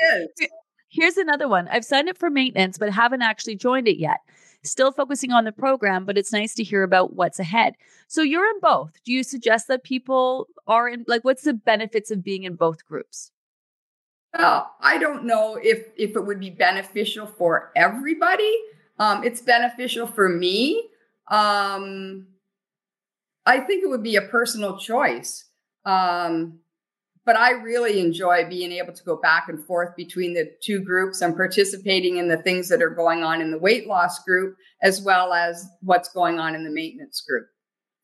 Here's 0.88 1.18
another 1.18 1.48
one. 1.48 1.68
I've 1.70 1.86
signed 1.86 2.10
up 2.10 2.18
for 2.18 2.30
maintenance, 2.30 2.78
but 2.78 2.92
haven't 2.92 3.22
actually 3.22 3.56
joined 3.56 3.88
it 3.88 3.98
yet 3.98 4.20
still 4.64 4.92
focusing 4.92 5.32
on 5.32 5.44
the 5.44 5.52
program, 5.52 6.06
but 6.06 6.18
it's 6.18 6.34
nice 6.34 6.54
to 6.56 6.64
hear 6.64 6.84
about 6.84 7.14
what's 7.14 7.40
ahead. 7.40 7.76
So 8.08 8.22
you're 8.22 8.50
in 8.50 8.60
both. 8.62 8.92
Do 9.06 9.12
you 9.12 9.24
suggest 9.24 9.68
that 9.68 9.84
people 9.84 10.48
are 10.68 10.88
in 10.88 11.06
like 11.08 11.24
what's 11.24 11.44
the 11.44 11.54
benefits 11.54 12.12
of 12.12 12.24
being 12.24 12.44
in 12.44 12.56
both 12.56 12.86
groups? 12.86 13.32
Well, 14.38 14.74
I 14.80 14.98
don't 14.98 15.26
know 15.26 15.60
if 15.62 15.88
if 15.96 16.16
it 16.16 16.26
would 16.26 16.40
be 16.40 16.50
beneficial 16.50 17.28
for 17.28 17.72
everybody. 17.76 18.56
Um, 19.00 19.24
it's 19.24 19.42
beneficial 19.42 20.08
for 20.08 20.30
me. 20.30 20.90
Um, 21.28 22.28
I 23.46 23.60
think 23.60 23.84
it 23.84 23.90
would 23.90 24.04
be 24.04 24.16
a 24.16 24.22
personal 24.22 24.78
choice. 24.78 25.46
Um, 25.86 26.60
but 27.26 27.38
I 27.38 27.52
really 27.52 28.00
enjoy 28.00 28.48
being 28.50 28.74
able 28.74 28.94
to 28.94 29.04
go 29.04 29.16
back 29.16 29.48
and 29.48 29.64
forth 29.66 29.96
between 29.96 30.34
the 30.34 30.52
two 30.62 30.82
groups. 30.82 31.22
I'm 31.22 31.36
participating 31.36 32.18
in 32.18 32.28
the 32.28 32.38
things 32.38 32.68
that 32.70 32.82
are 32.82 32.90
going 32.90 33.24
on 33.24 33.42
in 33.42 33.52
the 33.52 33.58
weight 33.58 33.88
loss 33.88 34.22
group 34.24 34.58
as 34.82 35.02
well 35.02 35.34
as 35.34 35.66
what's 35.82 36.10
going 36.10 36.40
on 36.40 36.54
in 36.54 36.64
the 36.66 36.70
maintenance 36.70 37.22
group. 37.22 37.48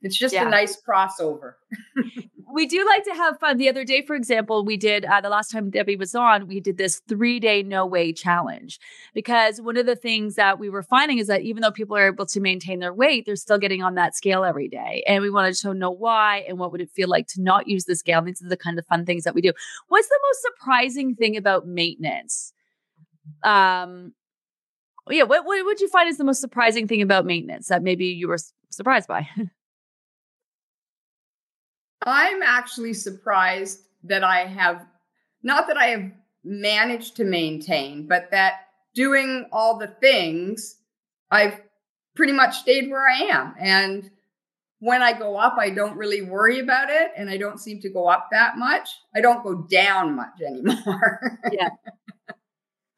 It's 0.01 0.17
just 0.17 0.33
yeah. 0.33 0.47
a 0.47 0.49
nice 0.49 0.81
crossover. 0.81 1.53
we 2.53 2.65
do 2.65 2.85
like 2.85 3.03
to 3.03 3.13
have 3.13 3.39
fun. 3.39 3.57
The 3.57 3.69
other 3.69 3.83
day, 3.83 4.01
for 4.01 4.15
example, 4.15 4.63
we 4.63 4.77
did 4.77 5.05
uh, 5.05 5.21
the 5.21 5.29
last 5.29 5.51
time 5.51 5.69
Debbie 5.69 5.97
was 5.97 6.15
on, 6.15 6.47
we 6.47 6.59
did 6.59 6.77
this 6.77 7.01
three 7.07 7.39
day 7.39 7.63
no 7.63 7.85
way 7.85 8.13
challenge 8.13 8.79
because 9.13 9.61
one 9.61 9.77
of 9.77 9.85
the 9.85 9.95
things 9.95 10.35
that 10.35 10.57
we 10.57 10.69
were 10.69 10.83
finding 10.83 11.17
is 11.17 11.27
that 11.27 11.41
even 11.41 11.61
though 11.61 11.71
people 11.71 11.97
are 11.97 12.07
able 12.07 12.25
to 12.27 12.39
maintain 12.39 12.79
their 12.79 12.93
weight, 12.93 13.25
they're 13.25 13.35
still 13.35 13.57
getting 13.57 13.83
on 13.83 13.95
that 13.95 14.15
scale 14.15 14.43
every 14.43 14.67
day. 14.67 15.03
And 15.05 15.21
we 15.21 15.29
wanted 15.29 15.55
to 15.55 15.73
know 15.73 15.91
why 15.91 16.45
and 16.47 16.57
what 16.57 16.71
would 16.71 16.81
it 16.81 16.91
feel 16.91 17.09
like 17.09 17.27
to 17.29 17.41
not 17.41 17.67
use 17.67 17.85
the 17.85 17.95
scale. 17.95 18.21
These 18.21 18.41
are 18.41 18.49
the 18.49 18.57
kind 18.57 18.79
of 18.79 18.85
fun 18.87 19.05
things 19.05 19.25
that 19.25 19.35
we 19.35 19.41
do. 19.41 19.51
What's 19.89 20.07
the 20.07 20.19
most 20.27 20.41
surprising 20.41 21.15
thing 21.15 21.35
about 21.35 21.67
maintenance? 21.67 22.53
Um, 23.43 24.13
yeah, 25.09 25.23
what, 25.23 25.45
what 25.45 25.65
would 25.65 25.81
you 25.81 25.89
find 25.89 26.07
is 26.07 26.17
the 26.17 26.23
most 26.23 26.41
surprising 26.41 26.87
thing 26.87 27.01
about 27.01 27.25
maintenance 27.25 27.67
that 27.67 27.83
maybe 27.83 28.05
you 28.05 28.27
were 28.27 28.37
surprised 28.69 29.07
by? 29.07 29.27
I'm 32.05 32.41
actually 32.41 32.93
surprised 32.93 33.79
that 34.03 34.23
I 34.23 34.45
have, 34.45 34.85
not 35.43 35.67
that 35.67 35.77
I 35.77 35.87
have 35.87 36.11
managed 36.43 37.17
to 37.17 37.23
maintain, 37.23 38.07
but 38.07 38.31
that 38.31 38.67
doing 38.95 39.45
all 39.51 39.77
the 39.77 39.87
things, 39.87 40.77
I've 41.29 41.61
pretty 42.15 42.33
much 42.33 42.57
stayed 42.57 42.89
where 42.89 43.07
I 43.07 43.29
am. 43.31 43.55
And 43.59 44.09
when 44.79 45.01
I 45.01 45.17
go 45.17 45.37
up, 45.37 45.55
I 45.59 45.69
don't 45.69 45.97
really 45.97 46.21
worry 46.21 46.59
about 46.59 46.89
it. 46.89 47.11
And 47.15 47.29
I 47.29 47.37
don't 47.37 47.59
seem 47.59 47.81
to 47.81 47.89
go 47.89 48.07
up 48.07 48.29
that 48.31 48.57
much. 48.57 48.89
I 49.15 49.21
don't 49.21 49.43
go 49.43 49.67
down 49.69 50.15
much 50.15 50.41
anymore. 50.45 51.39
yeah. 51.51 51.69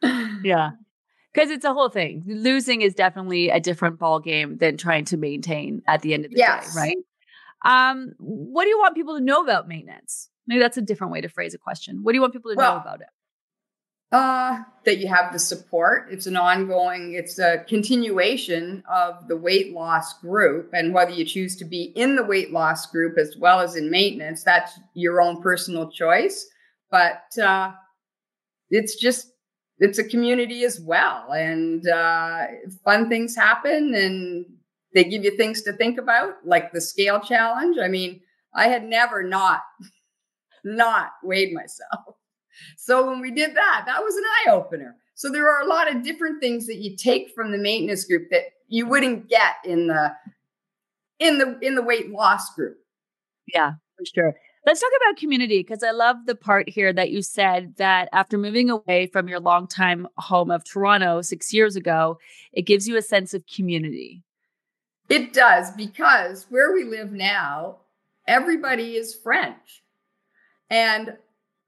Yeah. 0.44 0.72
Because 1.32 1.52
it's 1.52 1.64
a 1.64 1.74
whole 1.74 1.90
thing. 1.90 2.24
Losing 2.26 2.82
is 2.82 2.96
definitely 2.96 3.50
a 3.50 3.60
different 3.60 4.00
ball 4.00 4.20
game 4.20 4.58
than 4.58 4.76
trying 4.78 5.06
to 5.06 5.18
maintain 5.18 5.84
at 5.88 6.02
the 6.02 6.16
end 6.16 6.26
of 6.26 6.32
the 6.32 6.38
yes. 6.38 6.74
day, 6.74 6.80
right? 6.80 6.98
Um, 7.64 8.14
what 8.18 8.64
do 8.64 8.70
you 8.70 8.80
want 8.80 8.96
people 8.96 9.18
to 9.18 9.24
know 9.24 9.44
about 9.44 9.68
maintenance? 9.68 10.30
Maybe 10.48 10.60
that's 10.60 10.78
a 10.78 10.82
different 10.82 11.14
way 11.14 11.22
to 11.22 11.30
phrase 11.30 11.54
a 11.54 11.58
question. 11.58 12.00
What 12.04 12.12
do 12.12 12.18
you 12.18 12.22
want 12.22 12.34
people 12.34 12.52
to 12.52 12.58
well, 12.58 12.76
know 12.76 12.82
about 12.82 13.02
it? 13.02 13.08
Uh, 14.12 14.64
that 14.84 14.98
you 14.98 15.08
have 15.08 15.32
the 15.32 15.40
support. 15.40 16.08
It's 16.12 16.26
an 16.26 16.36
ongoing, 16.36 17.14
it's 17.14 17.40
a 17.40 17.64
continuation 17.70 18.84
of 18.92 19.28
the 19.30 19.38
weight 19.38 19.72
loss 19.72 20.20
group. 20.20 20.72
And 20.74 20.94
whether 20.94 21.12
you 21.12 21.24
choose 21.24 21.56
to 21.58 21.66
be 21.66 21.94
in 21.96 22.18
the 22.18 22.24
weight 22.24 22.52
loss 22.52 22.88
group 22.88 23.18
as 23.18 23.38
well 23.38 23.62
as 23.62 23.78
in 23.78 23.90
maintenance, 23.90 24.44
that's 24.44 24.78
your 24.96 25.22
own 25.22 25.42
personal 25.42 25.90
choice. 25.90 26.46
But 26.90 27.24
uh, 27.42 27.72
it's 28.70 28.96
just, 28.96 29.32
it's 29.78 29.98
a 29.98 30.04
community 30.04 30.66
as 30.66 30.82
well. 30.82 31.32
And 31.32 31.88
uh, 31.88 32.48
fun 32.84 33.08
things 33.08 33.34
happen 33.34 33.96
and 33.96 34.46
they 34.94 35.04
give 35.04 35.24
you 35.24 35.36
things 35.36 35.62
to 35.64 35.74
think 35.74 35.98
about, 35.98 36.36
like 36.46 36.72
the 36.72 36.82
scale 36.82 37.20
challenge. 37.20 37.78
I 37.82 37.88
mean, 37.88 38.22
I 38.54 38.68
had 38.68 38.84
never 38.84 39.24
not 39.24 39.62
not 40.64 41.12
weighed 41.24 41.54
myself. 41.54 42.16
So 42.78 43.08
when 43.08 43.22
we 43.22 43.32
did 43.32 43.56
that, 43.56 43.84
that 43.88 44.04
was 44.04 44.16
an 44.16 44.24
eye 44.24 44.52
opener. 44.52 44.96
So 45.16 45.32
there 45.32 45.48
are 45.48 45.64
a 45.64 45.68
lot 45.68 45.94
of 45.94 46.04
different 46.04 46.42
things 46.42 46.68
that 46.68 46.78
you 46.78 46.96
take 46.96 47.32
from 47.34 47.52
the 47.52 47.58
maintenance 47.58 48.06
group 48.06 48.30
that 48.32 48.44
you 48.68 48.86
wouldn't 48.86 49.30
get 49.30 49.56
in 49.66 49.88
the 49.88 50.14
in 51.20 51.38
the 51.38 51.58
in 51.62 51.76
the 51.76 51.84
weight 51.84 52.10
loss 52.12 52.54
group. 52.56 52.78
Yeah, 53.54 53.74
for 53.98 54.06
sure. 54.14 54.34
Let's 54.66 54.80
talk 54.80 54.92
about 55.04 55.18
community 55.18 55.60
because 55.60 55.82
I 55.82 55.90
love 55.90 56.18
the 56.28 56.36
part 56.36 56.70
here 56.70 56.94
that 56.94 57.10
you 57.10 57.24
said 57.24 57.76
that 57.78 58.10
after 58.14 58.38
moving 58.38 58.70
away 58.70 59.08
from 59.08 59.28
your 59.28 59.40
longtime 59.40 60.08
home 60.18 60.52
of 60.52 60.64
Toronto 60.64 61.22
six 61.22 61.52
years 61.52 61.76
ago, 61.76 62.20
it 62.54 62.68
gives 62.68 62.88
you 62.88 62.96
a 62.96 63.02
sense 63.02 63.34
of 63.34 63.44
community. 63.48 64.24
It 65.12 65.34
does 65.34 65.72
because 65.72 66.46
where 66.50 66.72
we 66.72 66.86
live 66.86 67.12
now, 67.12 67.80
everybody 68.26 68.96
is 68.96 69.14
French. 69.14 69.84
And 70.70 71.18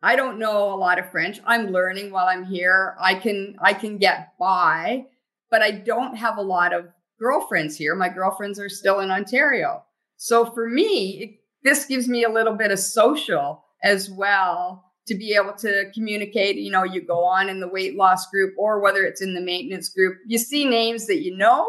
I 0.02 0.16
don't 0.16 0.40
know 0.40 0.74
a 0.74 0.78
lot 0.78 0.98
of 0.98 1.12
French. 1.12 1.42
I'm 1.46 1.72
learning 1.72 2.12
while 2.12 2.28
I'm 2.28 2.46
here. 2.46 2.96
I 3.02 3.16
can 3.16 3.58
I 3.62 3.74
can 3.74 3.98
get 3.98 4.38
by, 4.40 5.08
but 5.52 5.62
I 5.62 5.72
don't 5.72 6.16
have 6.16 6.38
a 6.38 6.42
lot 6.42 6.72
of 6.74 6.88
girlfriends 7.20 7.76
here. 7.76 7.96
My 7.96 8.08
girlfriends 8.08 8.60
are 8.60 8.70
still 8.70 9.02
in 9.02 9.12
Ontario. 9.12 9.84
So 10.16 10.46
for 10.46 10.70
me, 10.70 11.10
it, 11.22 11.30
this 11.66 11.84
gives 11.84 12.08
me 12.08 12.24
a 12.24 12.32
little 12.32 12.56
bit 12.56 12.72
of 12.72 12.80
social 12.80 13.66
as 13.84 14.10
well 14.10 14.86
to 15.08 15.16
be 15.16 15.36
able 15.36 15.54
to 15.56 15.92
communicate. 15.94 16.56
You 16.56 16.72
know, 16.72 16.86
you 16.86 17.02
go 17.02 17.26
on 17.26 17.50
in 17.50 17.60
the 17.60 17.68
weight 17.68 17.98
loss 17.98 18.26
group 18.30 18.54
or 18.58 18.80
whether 18.80 19.04
it's 19.04 19.22
in 19.22 19.34
the 19.34 19.42
maintenance 19.42 19.90
group, 19.90 20.20
you 20.26 20.38
see 20.38 20.64
names 20.64 21.08
that 21.08 21.22
you 21.22 21.36
know, 21.36 21.68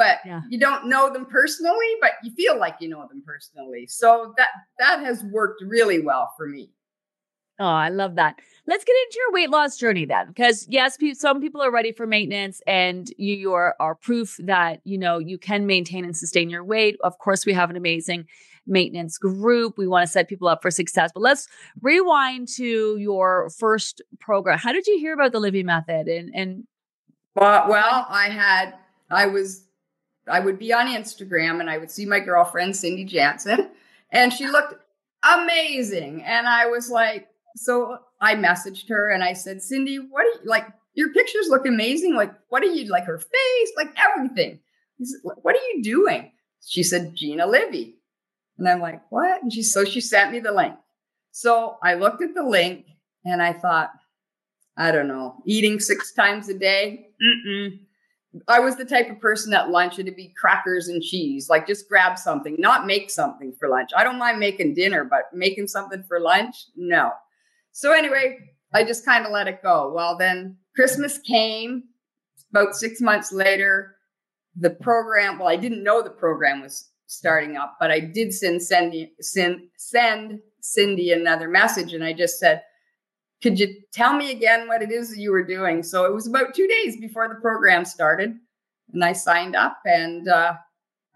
but 0.00 0.16
yeah. 0.24 0.40
you 0.48 0.58
don't 0.58 0.86
know 0.86 1.12
them 1.12 1.26
personally, 1.26 1.76
but 2.00 2.12
you 2.24 2.30
feel 2.32 2.58
like 2.58 2.74
you 2.80 2.88
know 2.88 3.06
them 3.06 3.22
personally. 3.24 3.86
So 3.86 4.32
that 4.38 4.48
that 4.78 5.00
has 5.00 5.22
worked 5.24 5.62
really 5.62 6.00
well 6.00 6.32
for 6.38 6.48
me. 6.48 6.70
Oh, 7.58 7.66
I 7.66 7.90
love 7.90 8.14
that. 8.14 8.36
Let's 8.66 8.82
get 8.82 8.96
into 9.04 9.18
your 9.18 9.32
weight 9.34 9.50
loss 9.50 9.76
journey 9.76 10.06
then, 10.06 10.28
because 10.28 10.66
yes, 10.70 10.96
some 11.12 11.42
people 11.42 11.60
are 11.60 11.70
ready 11.70 11.92
for 11.92 12.06
maintenance, 12.06 12.62
and 12.66 13.12
you 13.18 13.52
are, 13.52 13.76
are 13.78 13.94
proof 13.94 14.38
that 14.38 14.80
you 14.84 14.96
know 14.96 15.18
you 15.18 15.36
can 15.36 15.66
maintain 15.66 16.06
and 16.06 16.16
sustain 16.16 16.48
your 16.48 16.64
weight. 16.64 16.96
Of 17.04 17.18
course, 17.18 17.44
we 17.44 17.52
have 17.52 17.68
an 17.68 17.76
amazing 17.76 18.24
maintenance 18.66 19.18
group. 19.18 19.76
We 19.76 19.86
want 19.86 20.06
to 20.06 20.10
set 20.10 20.28
people 20.30 20.48
up 20.48 20.62
for 20.62 20.70
success. 20.70 21.10
But 21.12 21.20
let's 21.20 21.46
rewind 21.82 22.48
to 22.56 22.96
your 22.96 23.50
first 23.50 24.00
program. 24.18 24.58
How 24.58 24.72
did 24.72 24.86
you 24.86 24.98
hear 24.98 25.12
about 25.12 25.32
the 25.32 25.40
Livy 25.40 25.62
Method? 25.62 26.08
And 26.08 26.30
and 26.34 26.64
well, 27.34 27.68
well, 27.68 28.06
I 28.08 28.30
had 28.30 28.76
I 29.10 29.26
was 29.26 29.66
I 30.30 30.40
would 30.40 30.58
be 30.58 30.72
on 30.72 30.86
Instagram 30.86 31.60
and 31.60 31.68
I 31.68 31.78
would 31.78 31.90
see 31.90 32.06
my 32.06 32.20
girlfriend, 32.20 32.76
Cindy 32.76 33.04
Jansen, 33.04 33.70
and 34.10 34.32
she 34.32 34.46
looked 34.46 34.74
amazing. 35.22 36.22
And 36.22 36.46
I 36.46 36.66
was 36.66 36.90
like, 36.90 37.28
so 37.56 37.98
I 38.20 38.34
messaged 38.34 38.88
her 38.88 39.10
and 39.10 39.22
I 39.24 39.32
said, 39.32 39.62
Cindy, 39.62 39.96
what 39.96 40.24
are 40.24 40.42
you 40.42 40.48
like? 40.48 40.66
Your 40.94 41.12
pictures 41.12 41.48
look 41.48 41.66
amazing. 41.66 42.14
Like, 42.14 42.32
what 42.48 42.62
are 42.62 42.66
you 42.66 42.90
like 42.90 43.04
her 43.04 43.18
face, 43.18 43.72
like 43.76 43.94
everything? 43.96 44.60
Said, 45.02 45.20
what 45.22 45.54
are 45.54 45.66
you 45.74 45.82
doing? 45.82 46.32
She 46.66 46.82
said, 46.82 47.14
Gina 47.14 47.46
Livy. 47.46 47.96
And 48.58 48.68
I'm 48.68 48.80
like, 48.80 49.00
what? 49.10 49.42
And 49.42 49.52
she, 49.52 49.62
so 49.62 49.84
she 49.84 50.00
sent 50.00 50.32
me 50.32 50.40
the 50.40 50.52
link. 50.52 50.74
So 51.32 51.78
I 51.82 51.94
looked 51.94 52.22
at 52.22 52.34
the 52.34 52.42
link 52.42 52.86
and 53.24 53.42
I 53.42 53.52
thought, 53.52 53.90
I 54.76 54.90
don't 54.92 55.08
know, 55.08 55.36
eating 55.46 55.80
six 55.80 56.12
times 56.12 56.48
a 56.48 56.58
day. 56.58 57.08
Mm-mm. 57.22 57.80
I 58.46 58.60
was 58.60 58.76
the 58.76 58.84
type 58.84 59.10
of 59.10 59.20
person 59.20 59.52
at 59.54 59.70
lunch 59.70 59.98
it'd 59.98 60.14
be 60.14 60.32
crackers 60.40 60.88
and 60.88 61.02
cheese, 61.02 61.48
like 61.48 61.66
just 61.66 61.88
grab 61.88 62.16
something, 62.18 62.56
not 62.58 62.86
make 62.86 63.10
something 63.10 63.52
for 63.58 63.68
lunch. 63.68 63.90
I 63.96 64.04
don't 64.04 64.18
mind 64.18 64.38
making 64.38 64.74
dinner, 64.74 65.04
but 65.04 65.24
making 65.32 65.66
something 65.66 66.04
for 66.06 66.20
lunch, 66.20 66.56
no. 66.76 67.10
So 67.72 67.92
anyway, 67.92 68.38
I 68.72 68.84
just 68.84 69.04
kind 69.04 69.26
of 69.26 69.32
let 69.32 69.48
it 69.48 69.62
go. 69.62 69.92
Well, 69.92 70.16
then 70.16 70.58
Christmas 70.76 71.18
came 71.18 71.84
about 72.50 72.74
six 72.74 73.00
months 73.00 73.32
later. 73.32 73.96
The 74.56 74.70
program, 74.70 75.38
well, 75.38 75.48
I 75.48 75.56
didn't 75.56 75.82
know 75.82 76.02
the 76.02 76.10
program 76.10 76.62
was 76.62 76.88
starting 77.06 77.56
up, 77.56 77.76
but 77.80 77.90
I 77.90 77.98
did 77.98 78.32
send 78.32 78.62
Cindy, 78.62 79.12
send, 79.20 79.62
send 79.76 80.40
Cindy 80.60 81.10
another 81.10 81.48
message. 81.48 81.92
And 81.94 82.04
I 82.04 82.12
just 82.12 82.38
said, 82.38 82.62
could 83.42 83.58
you 83.58 83.74
tell 83.92 84.14
me 84.14 84.30
again 84.30 84.68
what 84.68 84.82
it 84.82 84.90
is 84.90 85.10
that 85.10 85.18
you 85.18 85.30
were 85.30 85.44
doing? 85.44 85.82
So 85.82 86.04
it 86.04 86.12
was 86.12 86.26
about 86.26 86.54
two 86.54 86.68
days 86.68 86.98
before 86.98 87.28
the 87.28 87.36
program 87.36 87.84
started, 87.84 88.36
and 88.92 89.04
I 89.04 89.12
signed 89.12 89.56
up, 89.56 89.78
and 89.84 90.28
uh, 90.28 90.54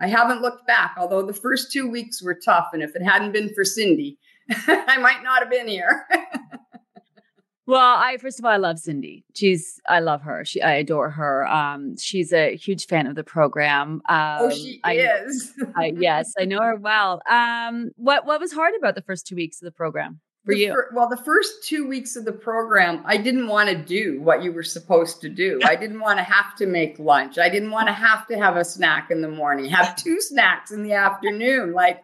I 0.01 0.07
haven't 0.07 0.41
looked 0.43 0.67
back. 0.67 0.95
Although 0.99 1.23
the 1.23 1.35
first 1.35 1.71
two 1.71 1.89
weeks 1.89 2.23
were 2.23 2.35
tough, 2.35 2.69
and 2.73 2.83
if 2.83 2.97
it 2.97 3.03
hadn't 3.03 3.33
been 3.33 3.53
for 3.55 3.65
Cindy, 3.65 4.19
I 4.51 4.97
might 4.99 5.23
not 5.23 5.41
have 5.41 5.51
been 5.51 5.69
here. 5.69 6.07
well, 7.67 7.97
I 7.99 8.17
first 8.17 8.39
of 8.39 8.47
all, 8.47 8.53
I 8.53 8.57
love 8.57 8.79
Cindy. 8.79 9.25
She's 9.35 9.79
I 9.87 10.01
love 10.01 10.23
her. 10.23 10.47
She 10.47 10.63
I 10.63 10.73
adore 10.77 11.11
her. 11.11 11.47
Um, 11.47 11.99
she's 11.99 12.33
a 12.33 12.57
huge 12.57 12.87
fan 12.87 13.07
of 13.07 13.17
the 13.17 13.25
program. 13.25 14.01
Um, 14.09 14.39
oh, 14.41 14.51
she 14.51 14.81
I, 14.83 14.95
is. 14.95 15.53
I, 15.77 15.93
yes, 15.97 16.33
I 16.39 16.47
know 16.47 16.63
her 16.63 16.77
well. 16.77 17.21
Um, 17.29 17.91
what 17.97 18.25
what 18.25 18.41
was 18.41 18.53
hard 18.53 18.75
about 18.79 18.95
the 18.95 19.03
first 19.03 19.27
two 19.27 19.37
weeks 19.37 19.61
of 19.61 19.67
the 19.67 19.73
program? 19.73 20.21
For 20.45 20.53
you? 20.53 20.73
Fir- 20.73 20.91
well, 20.95 21.09
the 21.09 21.17
first 21.17 21.65
two 21.65 21.87
weeks 21.87 22.17
of 22.17 22.25
the 22.25 22.33
program, 22.33 23.03
I 23.05 23.17
didn't 23.17 23.49
want 23.49 23.69
to 23.69 23.77
do 23.77 24.21
what 24.21 24.43
you 24.43 24.53
were 24.53 24.63
supposed 24.63 25.21
to 25.23 25.29
do. 25.29 25.61
I 25.65 25.77
didn't 25.77 26.01
want 26.01 26.19
to 26.19 26.25
have 26.25 26.55
to 26.57 26.67
make 26.67 26.99
lunch. 26.99 27.39
I 27.39 27.49
didn't 27.49 27.71
want 27.71 27.89
to 27.89 27.95
have 27.95 28.27
to 28.29 28.37
have 28.37 28.57
a 28.57 28.65
snack 28.65 29.11
in 29.11 29.21
the 29.21 29.29
morning, 29.29 29.67
have 29.67 29.97
two 30.03 30.21
snacks 30.21 30.71
in 30.71 30.83
the 30.83 30.93
afternoon. 30.93 31.73
Like, 31.73 32.03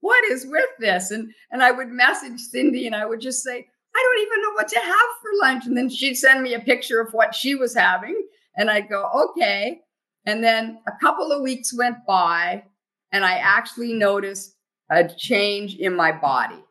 what 0.00 0.24
is 0.30 0.46
with 0.46 0.68
this? 0.78 1.10
And 1.10 1.32
and 1.50 1.62
I 1.62 1.70
would 1.70 1.88
message 1.88 2.40
Cindy 2.40 2.86
and 2.86 2.94
I 2.94 3.06
would 3.06 3.20
just 3.20 3.42
say, 3.42 3.66
I 3.96 4.02
don't 4.02 4.26
even 4.26 4.42
know 4.42 4.52
what 4.54 4.68
to 4.68 4.78
have 4.78 5.08
for 5.20 5.30
lunch. 5.40 5.66
And 5.66 5.76
then 5.76 5.88
she'd 5.88 6.14
send 6.14 6.42
me 6.42 6.54
a 6.54 6.60
picture 6.60 7.00
of 7.00 7.12
what 7.12 7.34
she 7.34 7.54
was 7.54 7.74
having. 7.74 8.26
And 8.56 8.70
I'd 8.70 8.88
go, 8.88 9.10
okay. 9.30 9.80
And 10.26 10.44
then 10.44 10.78
a 10.86 10.92
couple 11.00 11.32
of 11.32 11.42
weeks 11.42 11.76
went 11.76 12.04
by 12.06 12.64
and 13.12 13.24
I 13.24 13.34
actually 13.38 13.94
noticed 13.94 14.54
a 14.90 15.08
change 15.08 15.76
in 15.76 15.94
my 15.94 16.12
body. 16.12 16.62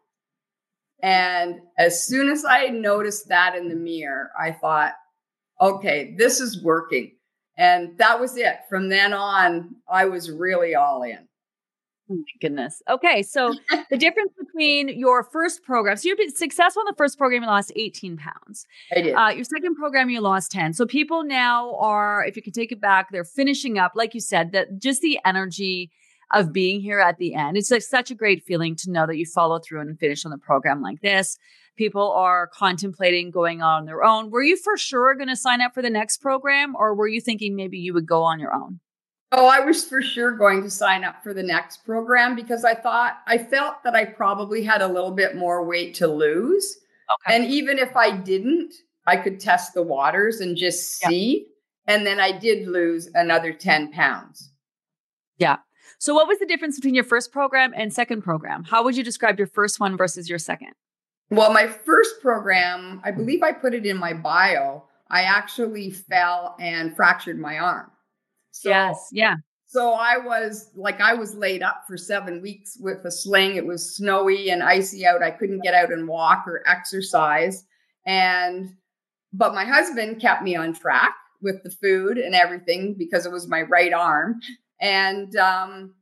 And 1.01 1.59
as 1.77 2.05
soon 2.05 2.29
as 2.29 2.43
I 2.43 2.67
noticed 2.67 3.29
that 3.29 3.55
in 3.55 3.69
the 3.69 3.75
mirror, 3.75 4.31
I 4.39 4.51
thought, 4.51 4.93
okay, 5.61 6.15
this 6.17 6.39
is 6.39 6.63
working. 6.63 7.13
And 7.57 7.97
that 7.97 8.19
was 8.19 8.37
it. 8.37 8.57
From 8.69 8.89
then 8.89 9.13
on, 9.13 9.75
I 9.89 10.05
was 10.05 10.31
really 10.31 10.75
all 10.75 11.03
in. 11.03 11.27
Oh 12.09 12.15
my 12.15 12.23
goodness. 12.39 12.81
Okay. 12.89 13.21
So 13.21 13.53
the 13.89 13.97
difference 13.97 14.31
between 14.39 14.87
your 14.97 15.23
first 15.23 15.63
program, 15.63 15.97
so 15.97 16.07
you've 16.07 16.17
been 16.17 16.33
successful 16.33 16.81
in 16.81 16.85
the 16.85 16.95
first 16.97 17.17
program, 17.17 17.41
you 17.41 17.47
lost 17.47 17.71
18 17.75 18.17
pounds. 18.17 18.65
I 18.95 19.01
did. 19.01 19.13
Uh, 19.13 19.29
your 19.35 19.43
second 19.43 19.75
program, 19.75 20.09
you 20.09 20.21
lost 20.21 20.51
10. 20.51 20.73
So 20.73 20.85
people 20.85 21.23
now 21.23 21.75
are, 21.75 22.23
if 22.23 22.37
you 22.37 22.41
can 22.41 22.53
take 22.53 22.71
it 22.71 22.79
back, 22.79 23.11
they're 23.11 23.25
finishing 23.25 23.77
up, 23.77 23.91
like 23.95 24.13
you 24.13 24.21
said, 24.21 24.53
that 24.53 24.79
just 24.79 25.01
the 25.01 25.19
energy 25.25 25.91
of 26.33 26.51
being 26.51 26.81
here 26.81 26.99
at 26.99 27.17
the 27.17 27.33
end. 27.33 27.57
It's 27.57 27.71
like 27.71 27.81
such 27.81 28.11
a 28.11 28.15
great 28.15 28.43
feeling 28.43 28.75
to 28.77 28.91
know 28.91 29.05
that 29.07 29.17
you 29.17 29.25
follow 29.25 29.59
through 29.59 29.81
and 29.81 29.99
finish 29.99 30.25
on 30.25 30.31
the 30.31 30.37
program 30.37 30.81
like 30.81 31.01
this. 31.01 31.37
People 31.77 32.11
are 32.11 32.47
contemplating 32.47 33.31
going 33.31 33.61
on 33.61 33.85
their 33.85 34.03
own. 34.03 34.31
Were 34.31 34.41
you 34.41 34.57
for 34.57 34.77
sure 34.77 35.15
going 35.15 35.29
to 35.29 35.35
sign 35.35 35.61
up 35.61 35.73
for 35.73 35.81
the 35.81 35.89
next 35.89 36.17
program, 36.17 36.75
or 36.75 36.95
were 36.95 37.07
you 37.07 37.21
thinking 37.21 37.55
maybe 37.55 37.77
you 37.77 37.93
would 37.93 38.07
go 38.07 38.23
on 38.23 38.39
your 38.39 38.53
own? 38.53 38.79
Oh, 39.31 39.47
I 39.47 39.59
was 39.59 39.83
for 39.83 40.01
sure 40.01 40.31
going 40.31 40.63
to 40.63 40.69
sign 40.69 41.03
up 41.03 41.21
for 41.21 41.33
the 41.33 41.43
next 41.43 41.85
program 41.85 42.35
because 42.35 42.63
I 42.63 42.73
thought 42.73 43.17
I 43.27 43.37
felt 43.37 43.83
that 43.83 43.93
I 43.93 44.05
probably 44.05 44.63
had 44.63 44.81
a 44.81 44.87
little 44.87 45.11
bit 45.11 45.35
more 45.35 45.65
weight 45.65 45.93
to 45.95 46.07
lose. 46.07 46.77
Okay. 47.27 47.35
And 47.35 47.45
even 47.45 47.77
if 47.77 47.95
I 47.95 48.11
didn't, 48.11 48.73
I 49.05 49.17
could 49.17 49.39
test 49.39 49.73
the 49.73 49.83
waters 49.83 50.39
and 50.39 50.55
just 50.55 50.97
see. 50.97 51.45
Yeah. 51.87 51.95
And 51.95 52.05
then 52.05 52.19
I 52.19 52.37
did 52.37 52.67
lose 52.67 53.09
another 53.13 53.53
10 53.53 53.91
pounds. 53.91 54.51
Yeah. 55.37 55.57
So, 55.99 56.13
what 56.13 56.27
was 56.27 56.39
the 56.39 56.45
difference 56.45 56.77
between 56.77 56.95
your 56.95 57.03
first 57.03 57.31
program 57.31 57.73
and 57.75 57.91
second 57.91 58.21
program? 58.21 58.63
How 58.63 58.83
would 58.83 58.95
you 58.95 59.03
describe 59.03 59.37
your 59.37 59.47
first 59.47 59.79
one 59.79 59.97
versus 59.97 60.29
your 60.29 60.39
second? 60.39 60.73
Well, 61.29 61.51
my 61.51 61.67
first 61.67 62.21
program, 62.21 63.01
I 63.03 63.11
believe 63.11 63.43
I 63.43 63.51
put 63.51 63.73
it 63.73 63.85
in 63.85 63.97
my 63.97 64.13
bio. 64.13 64.83
I 65.09 65.23
actually 65.23 65.89
fell 65.89 66.55
and 66.59 66.95
fractured 66.95 67.39
my 67.39 67.57
arm. 67.59 67.91
So, 68.51 68.69
yes. 68.69 69.09
Yeah. 69.11 69.35
So 69.65 69.93
I 69.93 70.17
was 70.17 70.71
like, 70.75 71.01
I 71.01 71.13
was 71.13 71.35
laid 71.35 71.61
up 71.61 71.83
for 71.87 71.97
seven 71.97 72.41
weeks 72.41 72.77
with 72.79 73.03
a 73.03 73.11
sling. 73.11 73.57
It 73.57 73.65
was 73.65 73.95
snowy 73.95 74.49
and 74.49 74.63
icy 74.63 75.05
out. 75.05 75.21
I 75.21 75.31
couldn't 75.31 75.61
get 75.61 75.73
out 75.73 75.91
and 75.91 76.07
walk 76.07 76.45
or 76.47 76.63
exercise. 76.65 77.65
And, 78.05 78.75
but 79.33 79.53
my 79.53 79.65
husband 79.65 80.21
kept 80.21 80.43
me 80.43 80.55
on 80.55 80.73
track 80.73 81.13
with 81.41 81.63
the 81.63 81.69
food 81.69 82.17
and 82.17 82.33
everything 82.33 82.95
because 82.97 83.25
it 83.25 83.31
was 83.31 83.49
my 83.49 83.63
right 83.63 83.91
arm. 83.91 84.39
And, 84.79 85.35
um, 85.35 85.95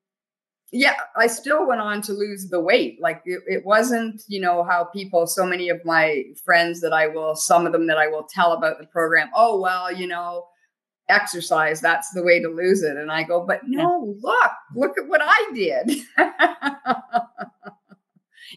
yeah, 0.72 0.96
I 1.15 1.27
still 1.27 1.67
went 1.67 1.79
on 1.79 2.01
to 2.03 2.13
lose 2.13 2.50
the 2.50 2.60
weight. 2.60 2.98
Like 3.00 3.22
it, 3.25 3.41
it, 3.48 3.65
wasn't, 3.65 4.22
you 4.27 4.41
know, 4.41 4.63
how 4.63 4.86
people, 4.86 5.27
so 5.27 5.46
many 5.46 5.70
of 5.70 5.79
my 5.86 6.24
friends 6.44 6.82
that 6.82 6.91
I 6.91 7.08
will, 7.08 7.36
some 7.36 7.65
of 7.65 7.72
them 7.72 7.88
that 7.88 7.98
I 7.98 8.08
will 8.08 8.27
tell 8.29 8.51
about 8.51 8.79
the 8.79 8.88
program, 8.88 9.29
oh, 9.34 9.62
well, 9.62 9.91
you 9.91 10.08
know, 10.08 10.46
exercise 11.08 11.82
that's 11.82 12.12
the 12.13 12.24
way 12.24 12.41
to 12.41 12.50
lose 12.50 12.82
it 12.82 12.98
and 12.98 13.12
i 13.12 13.22
go 13.22 13.46
but 13.46 13.62
no 13.67 14.15
look 14.22 14.51
look 14.75 14.98
at 14.98 15.08
what 15.08 15.22
i 15.24 15.51
did 15.53 15.91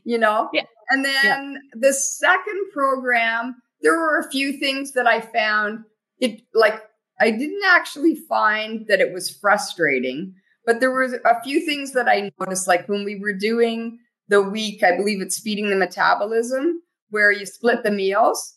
you 0.04 0.16
know 0.16 0.48
yeah. 0.54 0.62
and 0.88 1.04
then 1.04 1.52
yeah. 1.52 1.58
the 1.74 1.92
second 1.92 2.70
program 2.72 3.54
there 3.82 3.92
were 3.92 4.18
a 4.18 4.30
few 4.30 4.58
things 4.58 4.92
that 4.92 5.06
i 5.06 5.20
found 5.20 5.84
it 6.20 6.40
like 6.54 6.80
i 7.20 7.30
didn't 7.30 7.62
actually 7.66 8.14
find 8.28 8.86
that 8.88 9.00
it 9.00 9.12
was 9.12 9.30
frustrating 9.30 10.34
but 10.66 10.80
there 10.80 10.92
was 10.92 11.12
a 11.12 11.42
few 11.42 11.64
things 11.64 11.92
that 11.92 12.08
i 12.08 12.30
noticed 12.40 12.68
like 12.68 12.88
when 12.88 13.04
we 13.04 13.18
were 13.18 13.34
doing 13.34 13.98
the 14.28 14.42
week 14.42 14.82
i 14.82 14.96
believe 14.96 15.20
it's 15.20 15.40
feeding 15.40 15.70
the 15.70 15.76
metabolism 15.76 16.80
where 17.10 17.32
you 17.32 17.46
split 17.46 17.82
the 17.82 17.90
meals 17.90 18.54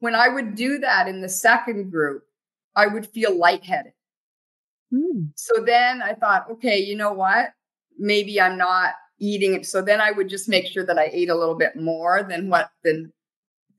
when 0.00 0.14
i 0.14 0.28
would 0.28 0.54
do 0.54 0.78
that 0.78 1.08
in 1.08 1.20
the 1.20 1.28
second 1.28 1.90
group 1.90 2.22
I 2.76 2.86
would 2.86 3.06
feel 3.06 3.36
lightheaded. 3.36 3.92
Mm. 4.92 5.30
So 5.36 5.62
then 5.64 6.02
I 6.02 6.14
thought, 6.14 6.46
okay, 6.52 6.78
you 6.78 6.96
know 6.96 7.12
what? 7.12 7.50
Maybe 7.98 8.40
I'm 8.40 8.58
not 8.58 8.94
eating 9.20 9.54
it. 9.54 9.66
So 9.66 9.80
then 9.80 10.00
I 10.00 10.10
would 10.10 10.28
just 10.28 10.48
make 10.48 10.66
sure 10.66 10.84
that 10.84 10.98
I 10.98 11.10
ate 11.12 11.30
a 11.30 11.36
little 11.36 11.56
bit 11.56 11.76
more 11.76 12.22
than 12.28 12.48
what 12.48 12.70
than 12.82 13.12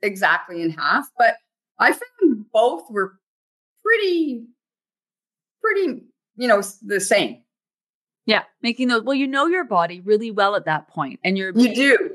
exactly 0.02 0.62
in 0.62 0.71
half. 0.71 1.06
But 1.17 1.36
I 1.80 1.91
found 1.91 2.45
both 2.54 2.84
were 2.89 3.13
pretty, 3.86 4.45
pretty, 5.62 6.04
you 6.36 6.48
know, 6.48 6.62
the 6.82 7.00
same. 7.00 7.41
Yeah, 8.26 8.43
making 8.62 8.88
those. 8.88 9.04
Well, 9.04 9.15
you 9.15 9.28
know 9.28 9.45
your 9.45 9.65
body 9.65 10.02
really 10.02 10.32
well 10.32 10.56
at 10.56 10.65
that 10.65 10.88
point, 10.88 11.19
and 11.24 11.38
you're 11.38 11.52
you 11.56 11.76
do 11.76 12.10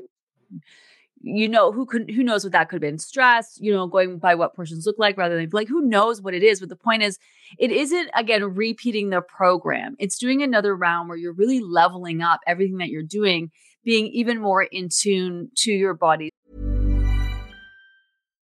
you 1.23 1.47
know 1.47 1.71
who 1.71 1.85
could 1.85 2.09
who 2.09 2.23
knows 2.23 2.43
what 2.43 2.51
that 2.51 2.67
could 2.67 2.77
have 2.77 2.81
been 2.81 2.97
stress 2.97 3.57
you 3.61 3.71
know 3.71 3.87
going 3.87 4.17
by 4.17 4.33
what 4.33 4.55
portions 4.55 4.85
look 4.85 4.97
like 4.97 5.17
rather 5.17 5.37
than 5.37 5.49
like 5.51 5.67
who 5.67 5.81
knows 5.81 6.21
what 6.21 6.33
it 6.33 6.43
is 6.43 6.59
but 6.59 6.69
the 6.69 6.75
point 6.75 7.03
is 7.03 7.19
it 7.59 7.71
isn't 7.71 8.09
again 8.15 8.43
repeating 8.55 9.09
the 9.09 9.21
program 9.21 9.95
it's 9.99 10.17
doing 10.17 10.41
another 10.41 10.75
round 10.75 11.07
where 11.07 11.17
you're 11.17 11.33
really 11.33 11.59
leveling 11.59 12.21
up 12.21 12.39
everything 12.47 12.77
that 12.77 12.89
you're 12.89 13.03
doing 13.03 13.51
being 13.83 14.07
even 14.07 14.39
more 14.39 14.63
in 14.63 14.89
tune 14.89 15.49
to 15.55 15.71
your 15.71 15.93
body 15.93 16.31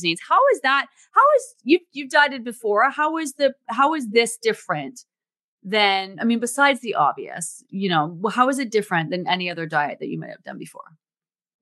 needs. 0.00 0.20
How 0.26 0.38
is 0.54 0.60
that? 0.60 0.86
How 1.12 1.22
is 1.36 1.54
you 1.64 1.80
you've 1.92 2.10
dieted 2.10 2.44
before? 2.44 2.88
How 2.90 3.18
is 3.18 3.34
the 3.34 3.54
how 3.66 3.94
is 3.94 4.08
this 4.10 4.38
different 4.38 5.04
than 5.62 6.18
I 6.20 6.24
mean, 6.24 6.40
besides 6.40 6.80
the 6.80 6.94
obvious, 6.94 7.64
you 7.68 7.88
know, 7.88 8.18
how 8.30 8.48
is 8.48 8.58
it 8.58 8.70
different 8.70 9.10
than 9.10 9.28
any 9.28 9.50
other 9.50 9.66
diet 9.66 9.98
that 10.00 10.08
you 10.08 10.18
might 10.18 10.30
have 10.30 10.44
done 10.44 10.58
before? 10.58 10.96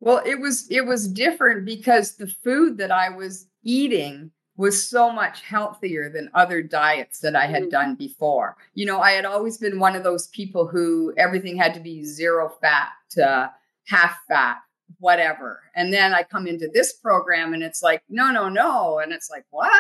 Well, 0.01 0.23
it 0.25 0.41
was 0.41 0.71
it 0.71 0.87
was 0.87 1.09
different 1.09 1.65
because 1.65 2.17
the 2.17 2.27
food 2.27 2.79
that 2.79 2.91
I 2.91 3.11
was 3.11 3.47
eating 3.63 4.31
was 4.57 4.87
so 4.87 5.11
much 5.11 5.43
healthier 5.43 6.11
than 6.11 6.31
other 6.35 6.63
diets 6.63 7.21
that 7.21 7.35
I 7.35 7.47
had 7.47 7.65
mm. 7.65 7.71
done 7.71 7.95
before. 7.95 8.57
You 8.75 8.85
know, 8.85 9.01
I 9.01 9.13
had 9.13 9.25
always 9.25 9.57
been 9.57 9.79
one 9.79 9.97
of 9.97 10.03
those 10.03 10.29
people 10.29 10.67
who 10.67 11.15
everything 11.17 11.57
had 11.57 11.73
to 11.75 11.81
be 11.81 12.05
zero 12.05 12.53
fat, 12.61 12.91
uh, 13.23 13.49
half 13.87 14.17
fat, 14.29 14.59
whatever. 14.99 15.61
And 15.75 15.93
then 15.93 16.13
I 16.13 16.23
come 16.23 16.47
into 16.47 16.69
this 16.73 16.93
program 16.93 17.55
and 17.55 17.63
it's 17.63 17.83
like, 17.83 18.03
no, 18.09 18.31
no, 18.31 18.49
no. 18.49 18.99
And 18.99 19.13
it's 19.13 19.31
like, 19.31 19.45
what? 19.51 19.73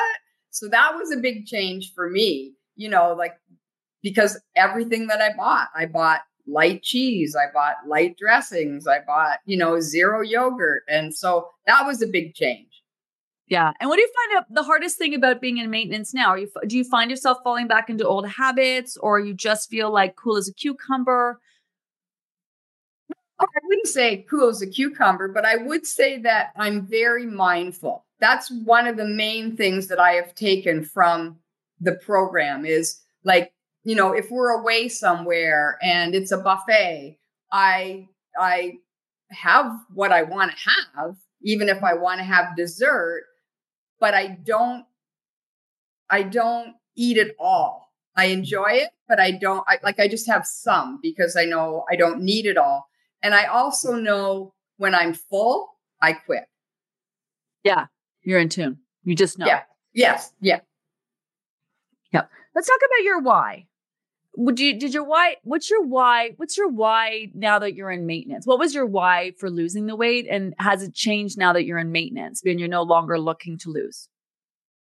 So 0.51 0.69
that 0.69 0.95
was 0.95 1.13
a 1.13 1.19
big 1.19 1.47
change 1.47 1.93
for 1.95 2.09
me, 2.11 2.55
you 2.77 2.89
know, 2.89 3.15
like 3.17 3.35
because 4.03 4.41
everything 4.57 5.07
that 5.09 5.21
I 5.21 5.35
bought, 5.37 5.69
I 5.75 5.87
bought 5.87 6.21
light 6.47 6.83
cheese, 6.83 7.37
I 7.37 7.53
bought 7.53 7.77
light 7.87 8.17
dressings, 8.17 8.87
I 8.87 9.01
bought, 9.07 9.39
you 9.45 9.57
know, 9.57 9.81
zero 9.81 10.23
yogurt. 10.23 10.83
And 10.89 11.15
so 11.15 11.49
that 11.67 11.87
was 11.87 12.03
a 12.03 12.07
big 12.07 12.35
change. 12.35 12.67
Yeah. 13.47 13.73
And 13.81 13.91
what 13.91 13.97
do 13.97 14.03
you 14.03 14.13
find 14.33 14.47
the 14.49 14.63
hardest 14.63 14.97
thing 14.97 15.13
about 15.13 15.41
being 15.41 15.59
in 15.59 15.71
maintenance 15.71 16.15
now? 16.15 16.29
Are 16.29 16.39
you 16.39 16.49
do 16.69 16.77
you 16.77 16.85
find 16.85 17.11
yourself 17.11 17.39
falling 17.43 17.67
back 17.67 17.91
into 17.91 18.07
old 18.07 18.29
habits 18.29 18.97
or 18.97 19.19
you 19.19 19.35
just 19.35 19.69
feel 19.69 19.93
like 19.93 20.15
cool 20.15 20.37
as 20.37 20.49
a 20.49 20.55
cucumber? 20.55 21.41
Oh, 23.41 23.47
I 23.57 23.61
wouldn't 23.65 23.89
say 23.89 24.27
as 24.49 24.63
a 24.63 24.67
cucumber, 24.67 25.29
but 25.29 25.47
I 25.47 25.57
would 25.57 25.87
say 25.87 26.19
that 26.19 26.51
I'm 26.57 26.87
very 26.87 27.27
mindful. 27.27 28.05
That's 28.21 28.51
one 28.51 28.87
of 28.87 28.99
the 28.99 29.07
main 29.07 29.57
things 29.57 29.87
that 29.89 29.99
I 29.99 30.13
have 30.13 30.35
taken 30.35 30.85
from 30.85 31.39
the 31.81 31.93
program 31.93 32.67
is 32.67 33.01
like, 33.25 33.53
you 33.85 33.95
know, 33.97 34.13
if 34.13 34.31
we're 34.31 34.51
away 34.51 34.89
somewhere 34.89 35.79
and 35.83 36.15
it's 36.15 36.33
a 36.33 36.37
buffet, 36.37 37.19
I 37.51 38.09
I 38.39 38.75
have 39.31 39.73
what 39.95 40.13
I 40.13 40.23
want 40.25 40.51
to 40.53 40.71
have, 40.71 41.17
even 41.43 41.71
if 41.71 41.83
I 41.83 41.95
want 41.95 42.19
to 42.19 42.25
have 42.25 42.57
dessert, 42.57 43.25
but 44.01 44.13
I 44.15 44.39
don't 44.45 44.85
I 46.11 46.23
don't 46.23 46.75
eat 46.97 47.17
it 47.17 47.35
all. 47.39 47.93
I 48.17 48.27
enjoy 48.27 48.73
it, 48.73 48.91
but 49.09 49.19
I 49.21 49.31
don't 49.31 49.65
I, 49.69 49.79
like 49.83 49.99
I 50.01 50.09
just 50.09 50.27
have 50.29 50.47
some 50.47 50.99
because 51.03 51.37
I 51.37 51.47
know 51.47 51.85
I 51.91 51.97
don't 51.97 52.21
need 52.23 52.45
it 52.47 52.59
all. 52.59 52.90
And 53.23 53.35
I 53.35 53.47
also 53.47 53.95
know 53.95 54.55
when 54.77 54.95
I'm 54.95 55.15
full, 55.15 55.69
I 56.01 56.15
quit. 56.15 56.45
Yeah, 57.65 57.87
you're 58.23 58.41
in 58.41 58.49
tune. 58.49 58.79
You 59.05 59.15
just 59.15 59.39
know. 59.39 59.47
Yeah. 59.47 59.63
Yes. 59.93 60.33
Yeah. 60.41 60.61
Yep. 62.13 62.31
Let's 62.55 62.69
talk 62.69 62.79
about 62.79 63.05
your 63.05 63.21
why. 63.21 63.67
Would 64.37 64.61
you 64.61 64.79
did 64.79 64.95
your 64.95 65.05
why 65.05 65.37
what's 65.43 65.69
your 65.69 65.85
why 65.85 66.31
what's 66.37 66.57
your 66.57 66.69
why 66.69 67.31
now 67.35 67.59
that 67.59 67.75
you're 67.75 67.91
in 67.91 68.07
maintenance 68.07 68.47
what 68.47 68.61
was 68.61 68.73
your 68.73 68.87
why 68.87 69.33
for 69.39 69.51
losing 69.51 69.87
the 69.87 69.97
weight 69.97 70.27
and 70.31 70.55
has 70.59 70.85
it 70.85 70.95
changed 70.95 71.37
now 71.37 71.53
that 71.53 71.65
you're 71.65 71.79
in 71.79 71.91
maintenance 71.91 72.41
and 72.45 72.61
you're 72.61 72.69
no 72.69 72.83
longer 72.83 73.19
looking 73.19 73.59
to 73.59 73.71
lose 73.71 74.09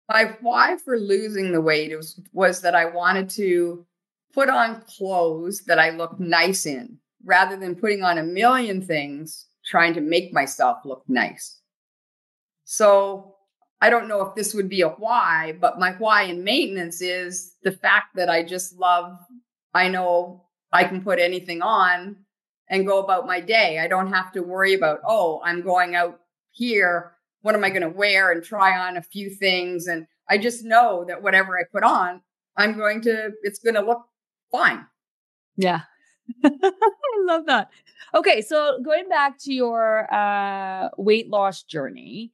my 0.09 0.35
why 0.41 0.79
for 0.83 0.99
losing 0.99 1.53
the 1.53 1.61
weight 1.61 1.95
was 1.95 2.19
was 2.33 2.63
that 2.63 2.75
i 2.75 2.87
wanted 2.87 3.29
to 3.29 3.85
put 4.33 4.49
on 4.49 4.81
clothes 4.89 5.61
that 5.67 5.79
i 5.79 5.91
looked 5.91 6.19
nice 6.19 6.65
in 6.65 6.99
rather 7.25 7.57
than 7.57 7.75
putting 7.75 8.03
on 8.03 8.19
a 8.19 8.23
million 8.23 8.81
things 8.81 9.47
trying 9.65 9.95
to 9.95 10.01
make 10.01 10.33
myself 10.33 10.79
look 10.85 11.03
nice 11.09 11.61
so 12.65 13.35
I 13.81 13.91
don't 13.91 14.09
know 14.09 14.23
if 14.23 14.35
this 14.35 14.55
would 14.55 14.69
be 14.69 14.81
a 14.81 14.89
why, 14.89 15.59
but 15.61 15.79
my 15.79 15.93
why 15.93 16.23
in 16.23 16.43
maintenance 16.43 17.03
is 17.03 17.55
the 17.63 17.73
fact 17.73 18.17
that 18.17 18.31
I 18.31 18.43
just 18.43 18.79
love, 18.79 19.19
I 19.75 19.89
know 19.89 20.45
I 20.73 20.85
can 20.85 21.03
put 21.03 21.19
anything 21.19 21.61
on 21.61 22.17
and 22.69 22.87
go 22.87 22.99
about 22.99 23.27
my 23.27 23.41
day. 23.41 23.79
I 23.79 23.89
don't 23.89 24.13
have 24.13 24.33
to 24.33 24.43
worry 24.43 24.73
about, 24.73 25.01
oh, 25.07 25.43
I'm 25.45 25.61
going 25.61 25.95
out 25.95 26.21
here. 26.51 27.13
What 27.43 27.55
am 27.55 27.63
I 27.63 27.69
going 27.69 27.83
to 27.83 27.91
wear 27.91 28.33
and 28.33 28.43
try 28.43 28.79
on 28.89 28.97
a 28.97 29.03
few 29.03 29.29
things? 29.29 29.87
And 29.87 30.07
I 30.31 30.39
just 30.39 30.65
know 30.65 31.05
that 31.07 31.23
whatever 31.23 31.59
I 31.59 31.65
put 31.71 31.83
on, 31.83 32.23
I'm 32.57 32.79
going 32.79 33.03
to, 33.03 33.33
it's 33.43 33.59
going 33.59 33.75
to 33.75 33.83
look 33.83 34.03
fine. 34.51 34.87
Yeah. 35.57 35.83
I 36.45 36.51
love 37.25 37.47
that. 37.47 37.71
Okay. 38.15 38.41
So 38.41 38.81
going 38.83 39.09
back 39.09 39.39
to 39.41 39.53
your 39.53 40.13
uh, 40.13 40.89
weight 40.97 41.29
loss 41.29 41.63
journey, 41.63 42.33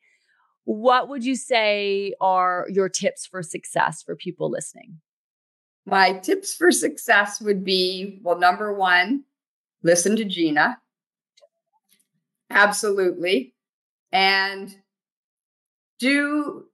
what 0.65 1.09
would 1.09 1.25
you 1.25 1.37
say 1.37 2.15
are 2.21 2.67
your 2.71 2.89
tips 2.89 3.27
for 3.27 3.43
success 3.43 4.03
for 4.03 4.15
people 4.15 4.51
listening? 4.51 5.01
My 5.87 6.13
tips 6.13 6.55
for 6.55 6.71
success 6.71 7.41
would 7.41 7.65
be 7.65 8.21
well, 8.23 8.39
number 8.39 8.73
one, 8.73 9.25
listen 9.83 10.17
to 10.17 10.25
Gina. 10.25 10.79
Absolutely. 12.51 13.55
And 14.13 14.75
do 15.99 16.65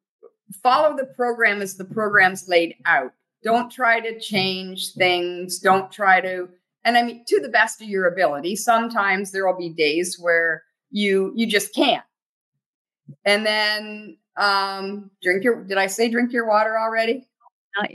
follow 0.62 0.96
the 0.96 1.04
program 1.04 1.60
as 1.60 1.76
the 1.76 1.84
program's 1.84 2.48
laid 2.48 2.76
out. 2.84 3.12
Don't 3.42 3.70
try 3.70 4.00
to 4.00 4.18
change 4.18 4.94
things. 4.94 5.58
Don't 5.58 5.92
try 5.92 6.20
to, 6.20 6.48
and 6.86 6.96
I 6.96 7.02
mean, 7.02 7.24
to 7.26 7.40
the 7.40 7.50
best 7.50 7.82
of 7.82 7.88
your 7.88 8.06
ability. 8.06 8.56
Sometimes 8.56 9.30
there 9.30 9.46
will 9.46 9.58
be 9.58 9.68
days 9.68 10.16
where 10.18 10.62
you 10.90 11.32
you 11.36 11.46
just 11.46 11.74
can't 11.74 12.04
and 13.24 13.44
then 13.44 14.16
um, 14.36 15.10
drink 15.22 15.44
your, 15.44 15.64
did 15.64 15.78
I 15.78 15.86
say 15.86 16.08
drink 16.08 16.32
your 16.32 16.46
water 16.46 16.78
already? 16.78 17.26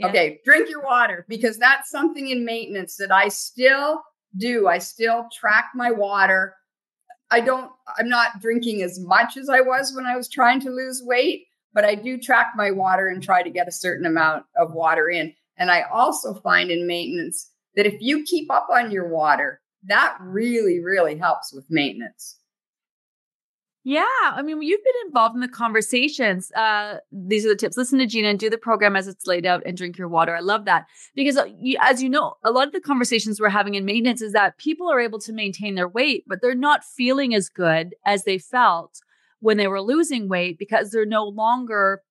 Okay, 0.04 0.40
drink 0.44 0.68
your 0.70 0.82
water 0.82 1.26
because 1.28 1.58
that's 1.58 1.90
something 1.90 2.28
in 2.28 2.44
maintenance 2.44 2.96
that 2.96 3.10
I 3.10 3.28
still 3.28 4.00
do. 4.36 4.68
I 4.68 4.78
still 4.78 5.26
track 5.32 5.70
my 5.74 5.90
water. 5.90 6.54
I 7.32 7.40
don't, 7.40 7.70
I'm 7.98 8.08
not 8.08 8.40
drinking 8.40 8.82
as 8.82 9.00
much 9.00 9.36
as 9.36 9.48
I 9.48 9.60
was 9.60 9.92
when 9.94 10.06
I 10.06 10.16
was 10.16 10.28
trying 10.28 10.60
to 10.60 10.70
lose 10.70 11.02
weight, 11.04 11.46
but 11.74 11.84
I 11.84 11.96
do 11.96 12.16
track 12.16 12.52
my 12.54 12.70
water 12.70 13.08
and 13.08 13.20
try 13.20 13.42
to 13.42 13.50
get 13.50 13.66
a 13.66 13.72
certain 13.72 14.06
amount 14.06 14.44
of 14.56 14.72
water 14.72 15.10
in. 15.10 15.34
And 15.56 15.68
I 15.68 15.82
also 15.92 16.34
find 16.34 16.70
in 16.70 16.86
maintenance 16.86 17.50
that 17.76 17.86
if 17.86 17.96
you 18.00 18.24
keep 18.24 18.50
up 18.50 18.68
on 18.70 18.90
your 18.90 19.08
water, 19.08 19.60
that 19.84 20.16
really, 20.20 20.80
really 20.80 21.16
helps 21.16 21.52
with 21.52 21.66
maintenance. 21.68 22.38
Yeah. 23.84 24.04
I 24.22 24.42
mean, 24.42 24.62
you've 24.62 24.84
been 24.84 25.06
involved 25.06 25.34
in 25.34 25.40
the 25.40 25.48
conversations. 25.48 26.52
Uh, 26.52 26.98
these 27.10 27.44
are 27.44 27.48
the 27.48 27.56
tips. 27.56 27.76
Listen 27.76 27.98
to 27.98 28.06
Gina 28.06 28.28
and 28.28 28.38
do 28.38 28.48
the 28.48 28.56
program 28.56 28.94
as 28.94 29.08
it's 29.08 29.26
laid 29.26 29.44
out 29.44 29.62
and 29.66 29.76
drink 29.76 29.98
your 29.98 30.08
water. 30.08 30.36
I 30.36 30.40
love 30.40 30.66
that 30.66 30.86
because, 31.16 31.36
uh, 31.36 31.48
as 31.80 32.00
you 32.00 32.08
know, 32.08 32.34
a 32.44 32.52
lot 32.52 32.68
of 32.68 32.72
the 32.72 32.80
conversations 32.80 33.40
we're 33.40 33.48
having 33.48 33.74
in 33.74 33.84
maintenance 33.84 34.22
is 34.22 34.34
that 34.34 34.56
people 34.56 34.88
are 34.88 35.00
able 35.00 35.18
to 35.20 35.32
maintain 35.32 35.74
their 35.74 35.88
weight, 35.88 36.22
but 36.28 36.40
they're 36.40 36.54
not 36.54 36.84
feeling 36.84 37.34
as 37.34 37.48
good 37.48 37.96
as 38.06 38.22
they 38.22 38.38
felt 38.38 39.00
when 39.40 39.56
they 39.56 39.66
were 39.66 39.82
losing 39.82 40.28
weight 40.28 40.58
because 40.60 40.90
they're 40.90 41.04
no 41.04 41.24
longer 41.24 42.02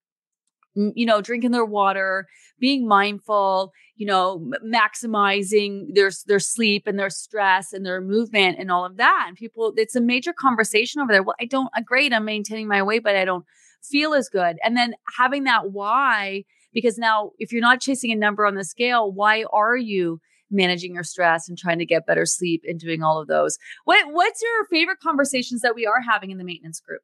you 0.75 1.05
know, 1.05 1.21
drinking 1.21 1.51
their 1.51 1.65
water, 1.65 2.27
being 2.59 2.87
mindful, 2.87 3.73
you 3.95 4.05
know, 4.05 4.51
maximizing 4.65 5.87
their 5.93 6.11
their 6.27 6.39
sleep 6.39 6.87
and 6.87 6.97
their 6.97 7.09
stress 7.09 7.73
and 7.73 7.85
their 7.85 8.01
movement 8.01 8.57
and 8.59 8.71
all 8.71 8.85
of 8.85 8.97
that. 8.97 9.25
And 9.27 9.35
people, 9.35 9.73
it's 9.75 9.95
a 9.95 10.01
major 10.01 10.33
conversation 10.33 11.01
over 11.01 11.11
there. 11.11 11.23
Well, 11.23 11.35
I 11.39 11.45
don't, 11.45 11.69
uh, 11.75 11.81
great, 11.85 12.13
I'm 12.13 12.25
maintaining 12.25 12.67
my 12.67 12.81
weight, 12.83 13.03
but 13.03 13.15
I 13.15 13.25
don't 13.25 13.45
feel 13.83 14.13
as 14.13 14.29
good. 14.29 14.57
And 14.63 14.77
then 14.77 14.93
having 15.17 15.43
that 15.45 15.71
why, 15.71 16.43
because 16.73 16.97
now 16.97 17.31
if 17.37 17.51
you're 17.51 17.61
not 17.61 17.81
chasing 17.81 18.11
a 18.11 18.15
number 18.15 18.45
on 18.45 18.55
the 18.55 18.63
scale, 18.63 19.11
why 19.11 19.45
are 19.51 19.77
you? 19.77 20.19
managing 20.53 20.93
your 20.93 21.03
stress 21.03 21.47
and 21.47 21.57
trying 21.57 21.79
to 21.79 21.85
get 21.85 22.05
better 22.05 22.25
sleep 22.25 22.61
and 22.67 22.77
doing 22.77 23.01
all 23.01 23.21
of 23.21 23.27
those. 23.29 23.57
What 23.85 24.07
what's 24.11 24.41
your 24.41 24.65
favorite 24.69 24.99
conversations 25.01 25.61
that 25.61 25.75
we 25.75 25.85
are 25.85 26.01
having 26.01 26.29
in 26.29 26.37
the 26.37 26.43
maintenance 26.43 26.81
group? 26.81 26.99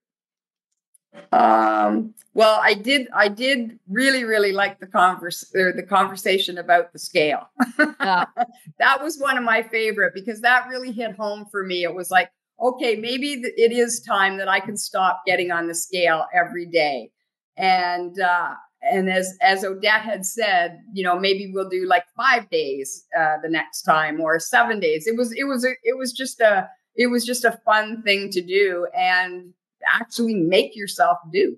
Um, 1.32 2.14
well, 2.34 2.60
I 2.62 2.74
did. 2.74 3.08
I 3.14 3.28
did 3.28 3.80
really, 3.90 4.24
really 4.24 4.52
like 4.52 4.80
the 4.80 4.88
converse 4.88 5.44
or 5.56 5.74
the 5.74 5.84
conversation 5.84 6.58
about 6.58 6.94
the 6.94 7.00
scale. 7.00 7.50
Yeah. 7.80 8.26
that 8.80 9.02
was 9.02 9.18
one 9.18 9.38
of 9.38 9.44
my 9.44 9.64
favorite 9.64 10.14
because 10.14 10.42
that 10.42 10.68
really 10.68 10.92
hit 10.92 11.16
home 11.16 11.46
for 11.50 11.64
me. 11.64 11.84
It 11.84 11.94
was 11.94 12.12
like, 12.12 12.30
okay, 12.62 12.96
maybe 12.96 13.42
it 13.44 13.72
is 13.72 14.02
time 14.02 14.38
that 14.38 14.48
I 14.48 14.60
can 14.60 14.78
stop 14.78 15.24
getting 15.26 15.52
on 15.52 15.68
the 15.68 15.76
scale 15.76 16.26
every 16.34 16.66
day. 16.66 17.12
And 17.58 18.20
uh, 18.20 18.54
and 18.84 19.10
as 19.10 19.36
as 19.42 19.64
Odette 19.64 20.02
had 20.02 20.26
said, 20.26 20.80
you 20.94 21.04
know, 21.04 21.20
maybe 21.20 21.52
we'll 21.52 21.70
do 21.70 21.88
like 21.88 22.06
five 22.16 22.50
days 22.50 23.06
uh, 23.18 23.38
the 23.42 23.50
next 23.50 23.82
time 23.82 24.22
or 24.22 24.40
seven 24.40 24.80
days. 24.80 25.08
It 25.08 25.18
was 25.18 25.34
it 25.36 25.46
was 25.46 25.66
a, 25.66 25.72
it 25.84 25.98
was 25.98 26.14
just 26.14 26.40
a 26.40 26.70
it 26.96 27.08
was 27.08 27.26
just 27.26 27.46
a 27.46 27.60
fun 27.66 28.02
thing 28.04 28.30
to 28.32 28.42
do 28.42 28.88
and 28.98 29.54
actually 29.86 30.36
make 30.36 30.76
yourself 30.76 31.18
do. 31.32 31.58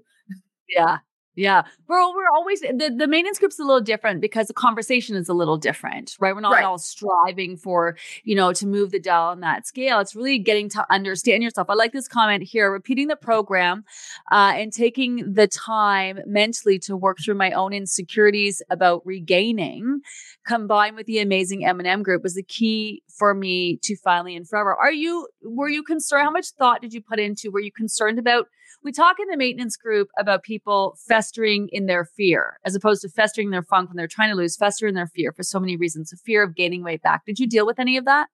Yeah. 0.67 0.99
Yeah. 1.35 1.61
We're, 1.87 2.05
we're 2.13 2.29
always, 2.35 2.59
the, 2.59 2.93
the 2.97 3.07
maintenance 3.07 3.39
group's 3.39 3.59
a 3.59 3.63
little 3.63 3.79
different 3.79 4.19
because 4.19 4.47
the 4.47 4.53
conversation 4.53 5.15
is 5.15 5.29
a 5.29 5.33
little 5.33 5.55
different, 5.55 6.17
right? 6.19 6.35
We're 6.35 6.41
not 6.41 6.51
right. 6.51 6.65
all 6.65 6.77
striving 6.77 7.55
for, 7.55 7.95
you 8.25 8.35
know, 8.35 8.51
to 8.51 8.67
move 8.67 8.91
the 8.91 8.99
dial 8.99 9.29
on 9.29 9.39
that 9.39 9.65
scale. 9.65 10.01
It's 10.01 10.15
really 10.15 10.37
getting 10.39 10.67
to 10.71 10.85
understand 10.91 11.41
yourself. 11.41 11.69
I 11.69 11.75
like 11.75 11.93
this 11.93 12.09
comment 12.09 12.43
here, 12.43 12.69
repeating 12.69 13.07
the 13.07 13.15
program 13.15 13.85
uh, 14.33 14.51
and 14.55 14.73
taking 14.73 15.31
the 15.31 15.47
time 15.47 16.19
mentally 16.25 16.77
to 16.79 16.97
work 16.97 17.19
through 17.23 17.35
my 17.35 17.51
own 17.51 17.71
insecurities 17.71 18.61
about 18.69 19.05
regaining 19.05 20.01
combined 20.45 20.95
with 20.95 21.05
the 21.05 21.19
amazing 21.19 21.65
M&M 21.65 22.03
group 22.03 22.23
was 22.23 22.35
the 22.35 22.43
key 22.43 23.03
for 23.17 23.33
me 23.33 23.77
to 23.83 23.95
finally 23.97 24.35
and 24.35 24.47
forever. 24.47 24.75
Are 24.75 24.91
you, 24.91 25.27
were 25.43 25.69
you 25.69 25.83
concerned? 25.83 26.23
How 26.23 26.31
much 26.31 26.51
thought 26.57 26.81
did 26.81 26.93
you 26.93 27.01
put 27.01 27.19
into, 27.19 27.51
were 27.51 27.59
you 27.59 27.71
concerned 27.71 28.19
about 28.19 28.47
we 28.83 28.91
talk 28.91 29.17
in 29.19 29.27
the 29.27 29.37
maintenance 29.37 29.75
group 29.75 30.09
about 30.17 30.43
people 30.43 30.97
festering 31.07 31.69
in 31.71 31.85
their 31.85 32.05
fear 32.05 32.59
as 32.63 32.75
opposed 32.75 33.01
to 33.01 33.09
festering 33.09 33.49
their 33.49 33.63
funk 33.63 33.89
when 33.89 33.97
they're 33.97 34.07
trying 34.07 34.29
to 34.29 34.35
lose, 34.35 34.55
fester 34.55 34.87
in 34.87 34.95
their 34.95 35.07
fear 35.07 35.33
for 35.33 35.43
so 35.43 35.59
many 35.59 35.75
reasons. 35.75 36.11
The 36.11 36.17
fear 36.17 36.43
of 36.43 36.55
gaining 36.55 36.83
weight 36.83 37.01
back. 37.01 37.25
Did 37.25 37.39
you 37.39 37.47
deal 37.47 37.65
with 37.65 37.79
any 37.79 37.97
of 37.97 38.05
that? 38.05 38.27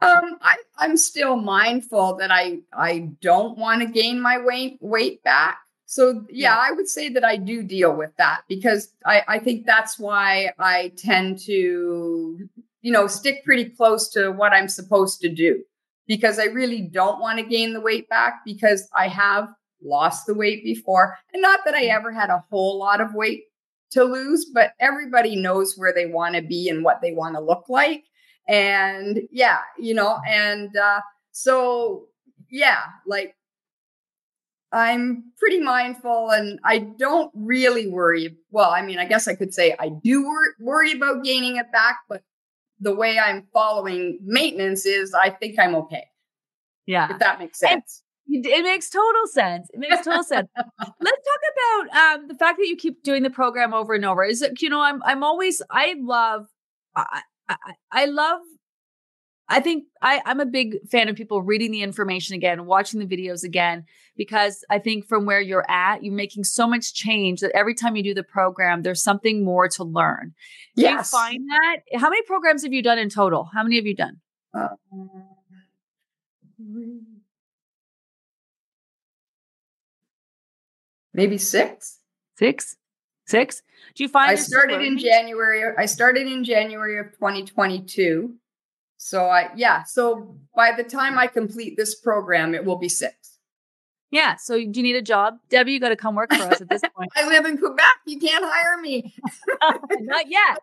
Um, 0.00 0.38
I, 0.40 0.56
I'm 0.76 0.96
still 0.96 1.36
mindful 1.36 2.16
that 2.16 2.30
I 2.30 2.60
I 2.72 3.10
don't 3.20 3.58
want 3.58 3.82
to 3.82 3.88
gain 3.88 4.20
my 4.20 4.38
weight 4.38 4.78
weight 4.80 5.24
back. 5.24 5.58
So 5.90 6.26
yeah, 6.28 6.54
yeah, 6.54 6.58
I 6.60 6.70
would 6.72 6.86
say 6.86 7.08
that 7.08 7.24
I 7.24 7.36
do 7.36 7.62
deal 7.62 7.96
with 7.96 8.10
that 8.18 8.42
because 8.46 8.92
I, 9.06 9.22
I 9.26 9.38
think 9.38 9.64
that's 9.64 9.98
why 9.98 10.52
I 10.58 10.92
tend 10.98 11.38
to, 11.46 12.46
you 12.82 12.92
know, 12.92 13.06
stick 13.06 13.42
pretty 13.42 13.70
close 13.70 14.10
to 14.10 14.30
what 14.30 14.52
I'm 14.52 14.68
supposed 14.68 15.22
to 15.22 15.30
do 15.30 15.64
because 16.06 16.38
I 16.38 16.44
really 16.44 16.82
don't 16.82 17.20
want 17.20 17.38
to 17.38 17.44
gain 17.44 17.72
the 17.72 17.80
weight 17.80 18.06
back 18.10 18.40
because 18.44 18.86
I 18.94 19.08
have 19.08 19.48
lost 19.82 20.26
the 20.26 20.34
weight 20.34 20.62
before. 20.62 21.16
And 21.32 21.40
not 21.40 21.60
that 21.64 21.74
I 21.74 21.84
mm. 21.84 21.94
ever 21.94 22.12
had 22.12 22.28
a 22.28 22.44
whole 22.50 22.78
lot 22.78 23.00
of 23.00 23.14
weight 23.14 23.44
to 23.92 24.04
lose, 24.04 24.44
but 24.44 24.72
everybody 24.78 25.36
knows 25.36 25.78
where 25.78 25.94
they 25.94 26.04
want 26.04 26.34
to 26.34 26.42
be 26.42 26.68
and 26.68 26.84
what 26.84 27.00
they 27.00 27.14
want 27.14 27.34
to 27.36 27.40
look 27.40 27.64
like. 27.70 28.04
And 28.46 29.22
yeah, 29.32 29.60
you 29.78 29.94
know, 29.94 30.18
and 30.28 30.76
uh, 30.76 31.00
so 31.32 32.08
yeah, 32.50 32.82
like 33.06 33.36
I'm 34.72 35.32
pretty 35.38 35.60
mindful 35.60 36.30
and 36.30 36.58
I 36.64 36.78
don't 36.78 37.30
really 37.34 37.88
worry. 37.88 38.36
Well, 38.50 38.70
I 38.70 38.82
mean, 38.82 38.98
I 38.98 39.06
guess 39.06 39.26
I 39.26 39.34
could 39.34 39.54
say 39.54 39.74
I 39.78 39.88
do 39.88 40.24
wor- 40.24 40.54
worry 40.60 40.92
about 40.92 41.24
gaining 41.24 41.56
it 41.56 41.72
back, 41.72 42.00
but 42.08 42.22
the 42.80 42.94
way 42.94 43.18
I'm 43.18 43.46
following 43.52 44.18
maintenance 44.22 44.84
is 44.84 45.14
I 45.14 45.30
think 45.30 45.58
I'm 45.58 45.74
okay. 45.74 46.04
Yeah. 46.86 47.12
If 47.12 47.18
that 47.18 47.38
makes 47.38 47.58
sense. 47.58 48.02
And 48.28 48.44
it 48.44 48.62
makes 48.62 48.90
total 48.90 49.26
sense. 49.26 49.68
It 49.72 49.80
makes 49.80 50.04
total 50.04 50.22
sense. 50.22 50.48
Let's 50.56 50.76
talk 50.80 51.86
about 51.88 52.20
um, 52.20 52.28
the 52.28 52.34
fact 52.34 52.58
that 52.58 52.66
you 52.66 52.76
keep 52.76 53.02
doing 53.02 53.22
the 53.22 53.30
program 53.30 53.72
over 53.72 53.94
and 53.94 54.04
over. 54.04 54.22
Is 54.22 54.42
it, 54.42 54.60
you 54.60 54.68
know, 54.68 54.82
I'm 54.82 55.02
I'm 55.02 55.24
always 55.24 55.62
I 55.70 55.94
love 55.98 56.46
I, 56.94 57.22
I, 57.48 57.56
I 57.90 58.04
love 58.04 58.40
I 59.50 59.60
think 59.60 59.84
I, 60.02 60.20
I'm 60.26 60.40
a 60.40 60.46
big 60.46 60.76
fan 60.90 61.08
of 61.08 61.16
people 61.16 61.40
reading 61.42 61.70
the 61.70 61.82
information 61.82 62.34
again, 62.34 62.66
watching 62.66 63.00
the 63.00 63.06
videos 63.06 63.44
again, 63.44 63.84
because 64.16 64.62
I 64.68 64.78
think 64.78 65.06
from 65.06 65.24
where 65.24 65.40
you're 65.40 65.64
at, 65.70 66.04
you're 66.04 66.14
making 66.14 66.44
so 66.44 66.66
much 66.66 66.92
change 66.92 67.40
that 67.40 67.52
every 67.56 67.74
time 67.74 67.96
you 67.96 68.02
do 68.02 68.12
the 68.12 68.22
program, 68.22 68.82
there's 68.82 69.02
something 69.02 69.44
more 69.44 69.68
to 69.70 69.84
learn. 69.84 70.34
Do 70.76 70.82
Yes. 70.82 71.10
you 71.12 71.18
find 71.18 71.40
that? 71.50 71.98
How 71.98 72.10
many 72.10 72.22
programs 72.22 72.62
have 72.62 72.72
you 72.74 72.82
done 72.82 72.98
in 72.98 73.08
total? 73.08 73.48
How 73.54 73.62
many 73.62 73.76
have 73.76 73.86
you 73.86 73.94
done? 73.94 74.20
Uh, 74.52 74.68
maybe 81.14 81.38
six. 81.38 81.98
Six? 82.36 82.76
Six? 83.26 83.62
Do 83.94 84.02
you 84.04 84.08
find 84.08 84.30
I 84.30 84.34
started 84.36 84.80
in? 84.82 84.98
January. 84.98 85.62
I 85.76 85.86
started 85.86 86.26
in 86.26 86.44
January 86.44 86.98
of 86.98 87.12
2022. 87.12 88.34
So 88.98 89.26
I 89.26 89.50
yeah. 89.56 89.84
So 89.84 90.36
by 90.54 90.72
the 90.76 90.82
time 90.84 91.18
I 91.18 91.28
complete 91.28 91.76
this 91.76 91.94
program, 91.94 92.54
it 92.54 92.64
will 92.64 92.76
be 92.78 92.88
six. 92.88 93.38
Yeah. 94.10 94.36
So 94.36 94.54
do 94.56 94.60
you 94.62 94.82
need 94.82 94.96
a 94.96 95.02
job? 95.02 95.38
Debbie, 95.48 95.72
you 95.72 95.80
got 95.80 95.90
to 95.90 95.96
come 95.96 96.14
work 96.14 96.32
for 96.32 96.42
us 96.42 96.60
at 96.60 96.68
this 96.68 96.82
point. 96.96 97.10
I 97.16 97.26
live 97.28 97.46
in 97.46 97.58
Quebec. 97.58 97.84
You 98.06 98.18
can't 98.18 98.44
hire 98.46 98.80
me. 98.80 99.14
Not 100.00 100.28
yet. 100.28 100.58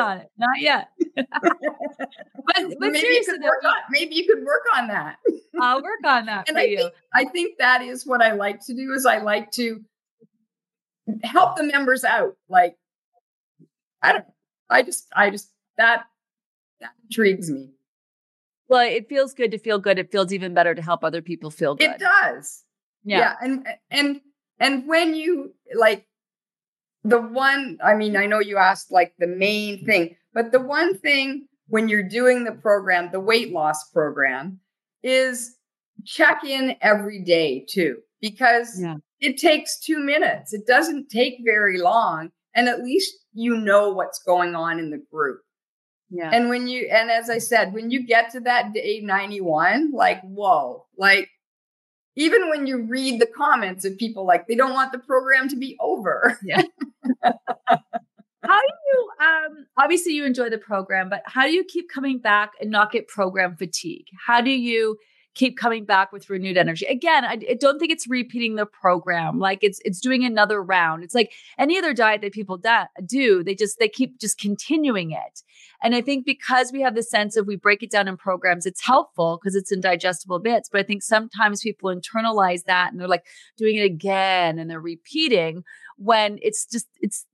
On 0.00 0.18
it. 0.18 0.30
Not 0.38 0.60
yet. 0.60 0.88
but 1.16 1.26
but 1.26 2.56
maybe 2.56 2.98
you 2.98 3.00
seriously, 3.00 3.34
could 3.34 3.42
though, 3.42 3.46
work 3.46 3.64
on. 3.64 3.74
Maybe 3.90 4.14
you 4.14 4.26
could 4.26 4.44
work 4.44 4.62
on 4.76 4.88
that. 4.88 5.18
I'll 5.60 5.82
work 5.82 5.98
on 6.04 6.26
that 6.26 6.48
And 6.48 6.54
for 6.56 6.60
I 6.60 6.64
you. 6.64 6.76
think 6.78 6.92
I 7.12 7.24
think 7.26 7.58
that 7.58 7.82
is 7.82 8.06
what 8.06 8.22
I 8.22 8.32
like 8.32 8.64
to 8.66 8.74
do. 8.74 8.92
Is 8.94 9.04
I 9.04 9.18
like 9.18 9.50
to 9.52 9.82
help 11.24 11.56
the 11.56 11.64
members 11.64 12.04
out. 12.04 12.36
Like 12.48 12.76
I 14.02 14.12
don't. 14.12 14.24
I 14.70 14.82
just. 14.82 15.08
I 15.14 15.28
just 15.30 15.50
that 15.76 16.04
that 16.80 16.90
intrigues 17.04 17.50
me. 17.50 17.70
Well, 18.68 18.86
it 18.86 19.08
feels 19.08 19.34
good 19.34 19.50
to 19.50 19.58
feel 19.58 19.78
good. 19.78 19.98
It 19.98 20.12
feels 20.12 20.32
even 20.32 20.54
better 20.54 20.74
to 20.74 20.82
help 20.82 21.02
other 21.04 21.22
people 21.22 21.50
feel 21.50 21.74
good. 21.74 21.90
It 21.90 21.98
does. 21.98 22.62
Yeah. 23.04 23.34
and 23.40 23.66
and 23.90 24.20
and 24.58 24.86
when 24.86 25.14
you 25.14 25.54
like 25.74 26.06
the 27.02 27.18
one 27.18 27.78
i 27.82 27.94
mean 27.94 28.14
i 28.14 28.26
know 28.26 28.40
you 28.40 28.58
asked 28.58 28.92
like 28.92 29.14
the 29.18 29.26
main 29.26 29.86
thing 29.86 30.14
but 30.34 30.52
the 30.52 30.60
one 30.60 30.98
thing 30.98 31.46
when 31.68 31.88
you're 31.88 32.06
doing 32.06 32.44
the 32.44 32.52
program 32.52 33.08
the 33.10 33.18
weight 33.20 33.52
loss 33.52 33.88
program 33.90 34.60
is 35.02 35.56
check 36.04 36.44
in 36.44 36.76
every 36.82 37.22
day 37.24 37.64
too 37.70 37.96
because 38.20 38.78
Yeah. 38.78 38.96
it 39.20 39.38
takes 39.38 39.78
2 39.80 39.98
minutes 39.98 40.52
it 40.52 40.66
doesn't 40.66 41.08
take 41.08 41.38
very 41.42 41.78
long 41.78 42.30
and 42.54 42.68
at 42.68 42.82
least 42.82 43.14
you 43.32 43.56
know 43.56 43.88
what's 43.94 44.22
going 44.22 44.54
on 44.54 44.78
in 44.78 44.90
the 44.90 45.02
group 45.10 45.40
Yeah. 46.10 46.30
and 46.32 46.48
when 46.48 46.66
you, 46.66 46.88
and 46.92 47.10
as 47.10 47.30
I 47.30 47.38
said, 47.38 47.72
when 47.72 47.90
you 47.90 48.04
get 48.04 48.30
to 48.32 48.40
that 48.40 48.72
day 48.72 49.00
91, 49.00 49.92
like, 49.92 50.20
whoa, 50.22 50.86
like, 50.96 51.30
even 52.16 52.48
when 52.48 52.66
you 52.66 52.82
read 52.82 53.20
the 53.20 53.26
comments 53.26 53.84
of 53.84 53.96
people 53.96 54.26
like 54.26 54.46
they 54.46 54.54
don't 54.54 54.74
want 54.74 54.92
the 54.92 54.98
program 54.98 55.48
to 55.48 55.56
be 55.56 55.76
over. 55.80 56.38
Yeah. 56.44 56.62
how 57.22 58.58
do 58.58 58.72
you 58.92 59.10
um 59.20 59.66
obviously 59.78 60.12
you 60.12 60.24
enjoy 60.24 60.50
the 60.50 60.58
program, 60.58 61.08
but 61.08 61.22
how 61.26 61.44
do 61.44 61.52
you 61.52 61.64
keep 61.64 61.88
coming 61.88 62.18
back 62.18 62.52
and 62.60 62.70
not 62.70 62.92
get 62.92 63.08
program 63.08 63.56
fatigue? 63.56 64.06
How 64.26 64.40
do 64.40 64.50
you 64.50 64.98
keep 65.34 65.56
coming 65.56 65.84
back 65.84 66.12
with 66.12 66.28
renewed 66.28 66.56
energy? 66.56 66.84
Again, 66.86 67.24
I, 67.24 67.38
I 67.48 67.54
don't 67.58 67.78
think 67.78 67.92
it's 67.92 68.08
repeating 68.08 68.56
the 68.56 68.66
program. 68.66 69.38
Like 69.38 69.60
it's 69.62 69.80
it's 69.84 70.00
doing 70.00 70.24
another 70.24 70.62
round. 70.62 71.04
It's 71.04 71.14
like 71.14 71.32
any 71.58 71.78
other 71.78 71.94
diet 71.94 72.22
that 72.22 72.32
people 72.32 72.58
da- 72.58 72.86
do. 73.06 73.44
They 73.44 73.54
just 73.54 73.78
they 73.78 73.88
keep 73.88 74.18
just 74.20 74.38
continuing 74.38 75.12
it. 75.12 75.42
And 75.82 75.94
I 75.94 76.00
think 76.00 76.26
because 76.26 76.72
we 76.72 76.82
have 76.82 76.94
the 76.94 77.02
sense 77.02 77.36
of 77.36 77.46
we 77.46 77.56
break 77.56 77.82
it 77.82 77.90
down 77.90 78.08
in 78.08 78.16
programs, 78.16 78.66
it's 78.66 78.84
helpful 78.84 79.38
because 79.40 79.54
it's 79.54 79.72
in 79.72 79.80
digestible 79.80 80.38
bits. 80.38 80.68
But 80.70 80.80
I 80.80 80.84
think 80.84 81.02
sometimes 81.02 81.62
people 81.62 81.94
internalize 81.94 82.64
that 82.64 82.90
and 82.90 83.00
they're 83.00 83.08
like 83.08 83.26
doing 83.56 83.76
it 83.76 83.84
again 83.84 84.58
and 84.58 84.70
they're 84.70 84.80
repeating 84.80 85.64
when 85.96 86.38
it's 86.42 86.66
just 86.66 86.86
it's 87.00 87.26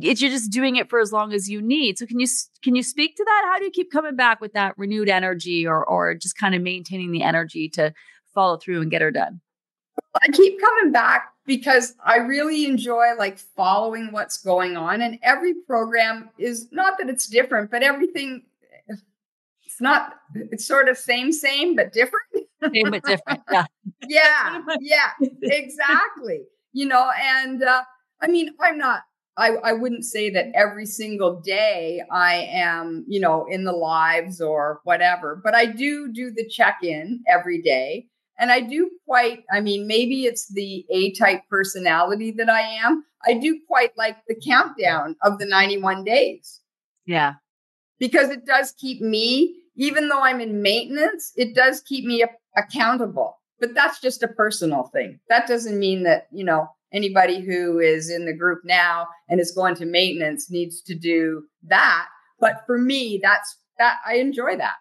it's 0.00 0.20
you're 0.20 0.30
just 0.30 0.50
doing 0.50 0.76
it 0.76 0.90
for 0.90 1.00
as 1.00 1.12
long 1.12 1.32
as 1.32 1.48
you 1.48 1.62
need. 1.62 1.98
So 1.98 2.06
can 2.06 2.18
you 2.18 2.26
can 2.62 2.74
you 2.74 2.82
speak 2.82 3.16
to 3.16 3.24
that? 3.24 3.42
How 3.46 3.58
do 3.58 3.64
you 3.64 3.70
keep 3.70 3.90
coming 3.90 4.16
back 4.16 4.40
with 4.40 4.52
that 4.52 4.76
renewed 4.76 5.08
energy 5.08 5.66
or 5.66 5.84
or 5.84 6.14
just 6.14 6.36
kind 6.36 6.54
of 6.54 6.62
maintaining 6.62 7.12
the 7.12 7.22
energy 7.22 7.68
to 7.70 7.92
follow 8.34 8.56
through 8.56 8.82
and 8.82 8.90
get 8.90 9.02
her 9.02 9.10
done? 9.10 9.40
I 10.22 10.28
keep 10.28 10.60
coming 10.60 10.92
back 10.92 11.32
because 11.48 11.94
I 12.04 12.18
really 12.18 12.66
enjoy 12.66 13.14
like 13.18 13.38
following 13.38 14.12
what's 14.12 14.36
going 14.36 14.76
on. 14.76 15.00
And 15.00 15.18
every 15.22 15.54
program 15.66 16.28
is 16.38 16.68
not 16.70 16.98
that 16.98 17.08
it's 17.08 17.26
different, 17.26 17.70
but 17.70 17.82
everything 17.82 18.42
it's 19.64 19.80
not 19.80 20.14
it's 20.34 20.66
sort 20.66 20.88
of 20.88 20.98
same, 20.98 21.32
same, 21.32 21.74
but 21.74 21.92
different. 21.92 22.26
Same 22.62 22.90
but 22.90 23.02
different. 23.02 23.40
Yeah. 23.50 23.64
yeah, 24.08 24.60
yeah, 24.80 25.10
exactly. 25.42 26.42
You 26.72 26.86
know, 26.86 27.10
and 27.20 27.62
uh, 27.62 27.82
I 28.20 28.28
mean, 28.28 28.50
I'm 28.60 28.78
not. 28.78 29.02
I, 29.38 29.50
I 29.62 29.72
wouldn't 29.72 30.04
say 30.04 30.30
that 30.30 30.46
every 30.54 30.84
single 30.84 31.40
day 31.40 32.02
I 32.10 32.48
am, 32.50 33.04
you 33.06 33.20
know, 33.20 33.46
in 33.48 33.62
the 33.62 33.72
lives 33.72 34.40
or 34.40 34.80
whatever, 34.82 35.40
but 35.42 35.54
I 35.54 35.66
do 35.66 36.12
do 36.12 36.32
the 36.32 36.46
check 36.48 36.78
in 36.82 37.22
every 37.28 37.62
day. 37.62 38.08
And 38.38 38.52
I 38.52 38.60
do 38.60 38.90
quite, 39.06 39.44
I 39.52 39.60
mean, 39.60 39.86
maybe 39.86 40.24
it's 40.24 40.48
the 40.48 40.84
A 40.90 41.12
type 41.14 41.42
personality 41.50 42.30
that 42.38 42.48
I 42.48 42.60
am. 42.60 43.04
I 43.26 43.34
do 43.34 43.60
quite 43.66 43.96
like 43.96 44.16
the 44.28 44.36
countdown 44.36 45.16
of 45.22 45.38
the 45.38 45.46
91 45.46 46.04
days 46.04 46.60
Yeah. 47.04 47.34
because 47.98 48.30
it 48.30 48.46
does 48.46 48.72
keep 48.78 49.00
me, 49.02 49.56
even 49.76 50.08
though 50.08 50.22
I'm 50.22 50.40
in 50.40 50.62
maintenance, 50.62 51.32
it 51.36 51.54
does 51.54 51.80
keep 51.80 52.04
me 52.04 52.24
accountable. 52.56 53.38
But 53.60 53.74
that's 53.74 54.00
just 54.00 54.22
a 54.22 54.28
personal 54.28 54.84
thing. 54.92 55.18
That 55.28 55.48
doesn't 55.48 55.78
mean 55.78 56.04
that, 56.04 56.28
you 56.32 56.44
know, 56.44 56.68
anybody 56.92 57.40
who 57.40 57.80
is 57.80 58.08
in 58.08 58.24
the 58.24 58.32
group 58.32 58.60
now 58.64 59.08
and 59.28 59.40
is 59.40 59.50
going 59.50 59.74
to 59.76 59.84
maintenance 59.84 60.48
needs 60.48 60.80
to 60.82 60.94
do 60.94 61.42
that. 61.64 62.06
But 62.38 62.62
for 62.66 62.78
me, 62.78 63.18
that's 63.20 63.56
that 63.78 63.96
I 64.06 64.14
enjoy 64.16 64.56
that. 64.58 64.76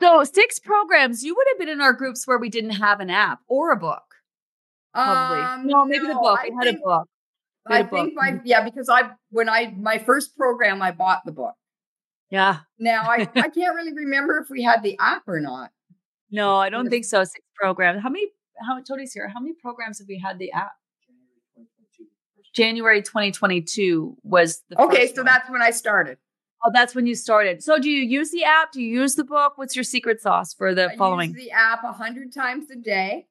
So 0.00 0.24
six 0.24 0.58
programs. 0.58 1.22
You 1.22 1.34
would 1.34 1.46
have 1.50 1.58
been 1.58 1.68
in 1.68 1.80
our 1.80 1.92
groups 1.92 2.26
where 2.26 2.38
we 2.38 2.48
didn't 2.48 2.70
have 2.70 3.00
an 3.00 3.10
app 3.10 3.40
or 3.48 3.70
a 3.72 3.76
book. 3.76 4.02
Probably. 4.94 5.38
Um, 5.42 5.66
no, 5.66 5.84
maybe 5.84 6.06
the 6.06 6.14
book. 6.14 6.38
I 6.42 6.48
We 6.50 6.56
had 6.66 6.74
a 6.74 6.78
book. 6.78 7.08
We 7.68 7.74
I 7.74 7.76
had 7.78 7.86
a 7.86 7.88
think 7.90 8.14
book. 8.14 8.14
my 8.16 8.40
yeah, 8.44 8.64
because 8.64 8.88
I 8.88 9.10
when 9.30 9.48
I 9.48 9.74
my 9.78 9.98
first 9.98 10.36
program 10.36 10.80
I 10.82 10.90
bought 10.92 11.20
the 11.24 11.32
book. 11.32 11.54
Yeah. 12.30 12.58
Now 12.78 13.02
I 13.02 13.28
I 13.36 13.48
can't 13.48 13.74
really 13.74 13.92
remember 13.92 14.38
if 14.38 14.48
we 14.50 14.62
had 14.62 14.82
the 14.82 14.96
app 14.98 15.22
or 15.28 15.40
not. 15.40 15.70
No, 16.30 16.56
I 16.56 16.70
don't 16.70 16.88
think 16.88 17.04
so. 17.04 17.22
Six 17.24 17.44
programs. 17.56 18.02
How 18.02 18.08
many? 18.08 18.26
How 18.66 18.80
Tony's 18.82 19.12
here? 19.12 19.28
How 19.28 19.40
many 19.40 19.54
programs 19.60 19.98
have 19.98 20.08
we 20.08 20.18
had 20.18 20.38
the 20.38 20.50
app? 20.52 20.72
January 22.54 23.00
2022 23.02 24.16
was 24.22 24.62
the 24.68 24.80
Okay, 24.80 25.02
first 25.02 25.14
so 25.16 25.20
one. 25.22 25.26
that's 25.26 25.48
when 25.50 25.62
I 25.62 25.70
started. 25.70 26.18
Oh, 26.64 26.70
that's 26.72 26.94
when 26.94 27.06
you 27.06 27.14
started. 27.14 27.62
So, 27.62 27.78
do 27.78 27.90
you 27.90 28.02
use 28.02 28.30
the 28.30 28.44
app? 28.44 28.72
Do 28.72 28.82
you 28.82 29.00
use 29.00 29.14
the 29.14 29.24
book? 29.24 29.56
What's 29.56 29.76
your 29.76 29.84
secret 29.84 30.20
sauce 30.20 30.52
for 30.54 30.74
the 30.74 30.92
I 30.92 30.96
following? 30.96 31.30
use 31.34 31.44
the 31.44 31.50
app 31.50 31.84
a 31.84 31.92
hundred 31.92 32.32
times 32.32 32.70
a 32.70 32.76
day. 32.76 33.26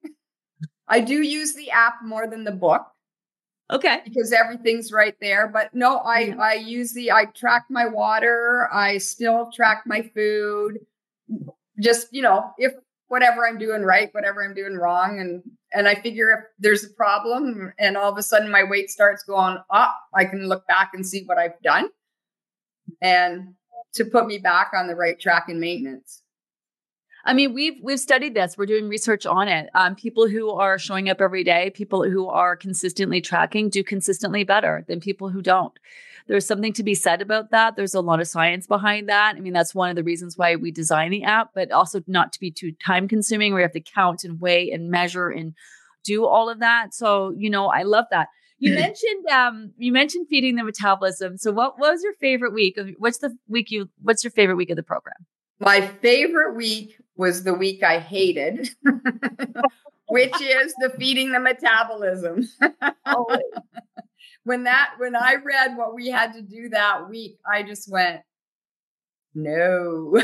I 0.88 1.00
do 1.00 1.22
use 1.22 1.54
the 1.54 1.70
app 1.70 2.02
more 2.02 2.26
than 2.26 2.44
the 2.44 2.52
book 2.52 2.86
okay, 3.70 4.00
because 4.04 4.32
everything's 4.32 4.92
right 4.92 5.14
there. 5.20 5.48
But 5.48 5.74
no, 5.74 5.98
I 5.98 6.20
Yeah. 6.20 6.40
I 6.40 6.54
use 6.54 6.92
the 6.92 7.12
I 7.12 7.26
track 7.26 7.66
my 7.70 7.86
water. 7.86 8.68
I 8.72 8.98
still 8.98 9.50
track 9.52 9.84
my 9.86 10.02
food. 10.02 10.80
Just 11.80 12.08
you 12.12 12.22
know, 12.22 12.52
if 12.58 12.72
whatever 13.08 13.46
I'm 13.46 13.58
doing 13.58 13.82
right, 13.82 14.12
whatever 14.12 14.44
I'm 14.44 14.54
doing 14.54 14.74
wrong, 14.74 15.20
and 15.20 15.42
and 15.72 15.88
I 15.88 15.94
figure 15.94 16.30
if 16.30 16.40
there's 16.58 16.84
a 16.84 16.90
problem, 16.90 17.72
and 17.78 17.96
all 17.96 18.10
of 18.10 18.18
a 18.18 18.22
sudden 18.22 18.50
my 18.50 18.64
weight 18.64 18.90
starts 18.90 19.22
going 19.24 19.58
up, 19.70 19.94
I 20.14 20.24
can 20.24 20.48
look 20.48 20.66
back 20.66 20.90
and 20.94 21.06
see 21.06 21.22
what 21.24 21.38
I've 21.38 21.60
done, 21.62 21.88
and 23.02 23.54
to 23.94 24.04
put 24.04 24.26
me 24.26 24.38
back 24.38 24.70
on 24.74 24.86
the 24.86 24.94
right 24.94 25.18
track 25.18 25.46
in 25.48 25.60
maintenance. 25.60 26.22
I 27.24 27.34
mean, 27.34 27.52
we've 27.52 27.78
we've 27.82 28.00
studied 28.00 28.34
this. 28.34 28.56
We're 28.56 28.66
doing 28.66 28.88
research 28.88 29.26
on 29.26 29.48
it. 29.48 29.68
Um, 29.74 29.94
people 29.94 30.26
who 30.28 30.50
are 30.50 30.78
showing 30.78 31.10
up 31.10 31.20
every 31.20 31.44
day, 31.44 31.70
people 31.70 32.08
who 32.08 32.28
are 32.28 32.56
consistently 32.56 33.20
tracking, 33.20 33.68
do 33.68 33.84
consistently 33.84 34.42
better 34.44 34.84
than 34.88 35.00
people 35.00 35.28
who 35.28 35.42
don't. 35.42 35.78
There's 36.28 36.46
something 36.46 36.72
to 36.74 36.82
be 36.82 36.94
said 36.94 37.20
about 37.20 37.50
that. 37.50 37.76
There's 37.76 37.94
a 37.94 38.00
lot 38.00 38.20
of 38.20 38.28
science 38.28 38.66
behind 38.66 39.08
that. 39.08 39.34
I 39.36 39.40
mean, 39.40 39.52
that's 39.52 39.74
one 39.74 39.90
of 39.90 39.96
the 39.96 40.04
reasons 40.04 40.38
why 40.38 40.56
we 40.56 40.70
design 40.70 41.10
the 41.10 41.24
app, 41.24 41.50
but 41.54 41.72
also 41.72 42.02
not 42.06 42.32
to 42.32 42.40
be 42.40 42.50
too 42.50 42.72
time 42.72 43.08
consuming. 43.08 43.52
We 43.52 43.62
have 43.62 43.72
to 43.72 43.80
count 43.80 44.24
and 44.24 44.40
weigh 44.40 44.70
and 44.70 44.90
measure 44.90 45.28
and 45.28 45.54
do 46.04 46.26
all 46.26 46.48
of 46.48 46.60
that. 46.60 46.94
So, 46.94 47.34
you 47.36 47.50
know, 47.50 47.66
I 47.66 47.82
love 47.82 48.06
that. 48.12 48.28
You 48.60 48.74
mentioned 48.76 49.26
um 49.32 49.72
you 49.76 49.92
mentioned 49.92 50.28
feeding 50.28 50.54
the 50.54 50.64
metabolism. 50.64 51.36
So 51.36 51.50
what, 51.50 51.78
what 51.78 51.92
was 51.92 52.02
your 52.04 52.14
favorite 52.20 52.54
week 52.54 52.76
of 52.76 52.90
what's 52.98 53.18
the 53.18 53.36
week 53.48 53.70
you 53.70 53.90
what's 54.02 54.22
your 54.22 54.30
favorite 54.30 54.56
week 54.56 54.70
of 54.70 54.76
the 54.76 54.82
program? 54.82 55.26
My 55.58 55.86
favorite 55.86 56.54
week 56.54 56.96
was 57.16 57.44
the 57.44 57.52
week 57.52 57.82
I 57.82 57.98
hated, 57.98 58.70
which 60.08 60.40
is 60.40 60.74
the 60.80 60.90
feeding 60.98 61.32
the 61.32 61.40
metabolism. 61.40 62.48
When 64.44 64.64
that 64.64 64.92
when 64.96 65.14
I 65.14 65.34
read 65.34 65.76
what 65.76 65.94
we 65.94 66.08
had 66.08 66.32
to 66.32 66.40
do 66.40 66.70
that 66.70 67.10
week, 67.10 67.36
I 67.50 67.62
just 67.62 67.90
went, 67.92 68.22
no. 69.34 70.20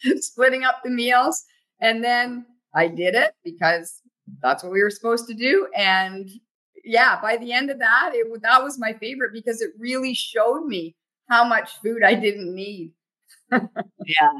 Splitting 0.16 0.64
up 0.64 0.82
the 0.82 0.90
meals. 0.90 1.44
And 1.80 2.02
then 2.02 2.46
I 2.74 2.88
did 2.88 3.14
it 3.14 3.32
because 3.44 4.02
that's 4.42 4.62
what 4.62 4.72
we 4.72 4.82
were 4.82 4.90
supposed 4.90 5.26
to 5.28 5.34
do. 5.34 5.68
And 5.76 6.28
yeah, 6.84 7.20
by 7.20 7.36
the 7.36 7.52
end 7.52 7.70
of 7.70 7.78
that, 7.78 8.12
it 8.14 8.26
that 8.42 8.62
was 8.62 8.78
my 8.78 8.92
favorite 8.94 9.32
because 9.32 9.60
it 9.60 9.70
really 9.78 10.14
showed 10.14 10.64
me 10.64 10.96
how 11.28 11.44
much 11.44 11.76
food 11.82 12.02
I 12.04 12.14
didn't 12.14 12.54
need. 12.54 12.92
yeah. 13.52 14.32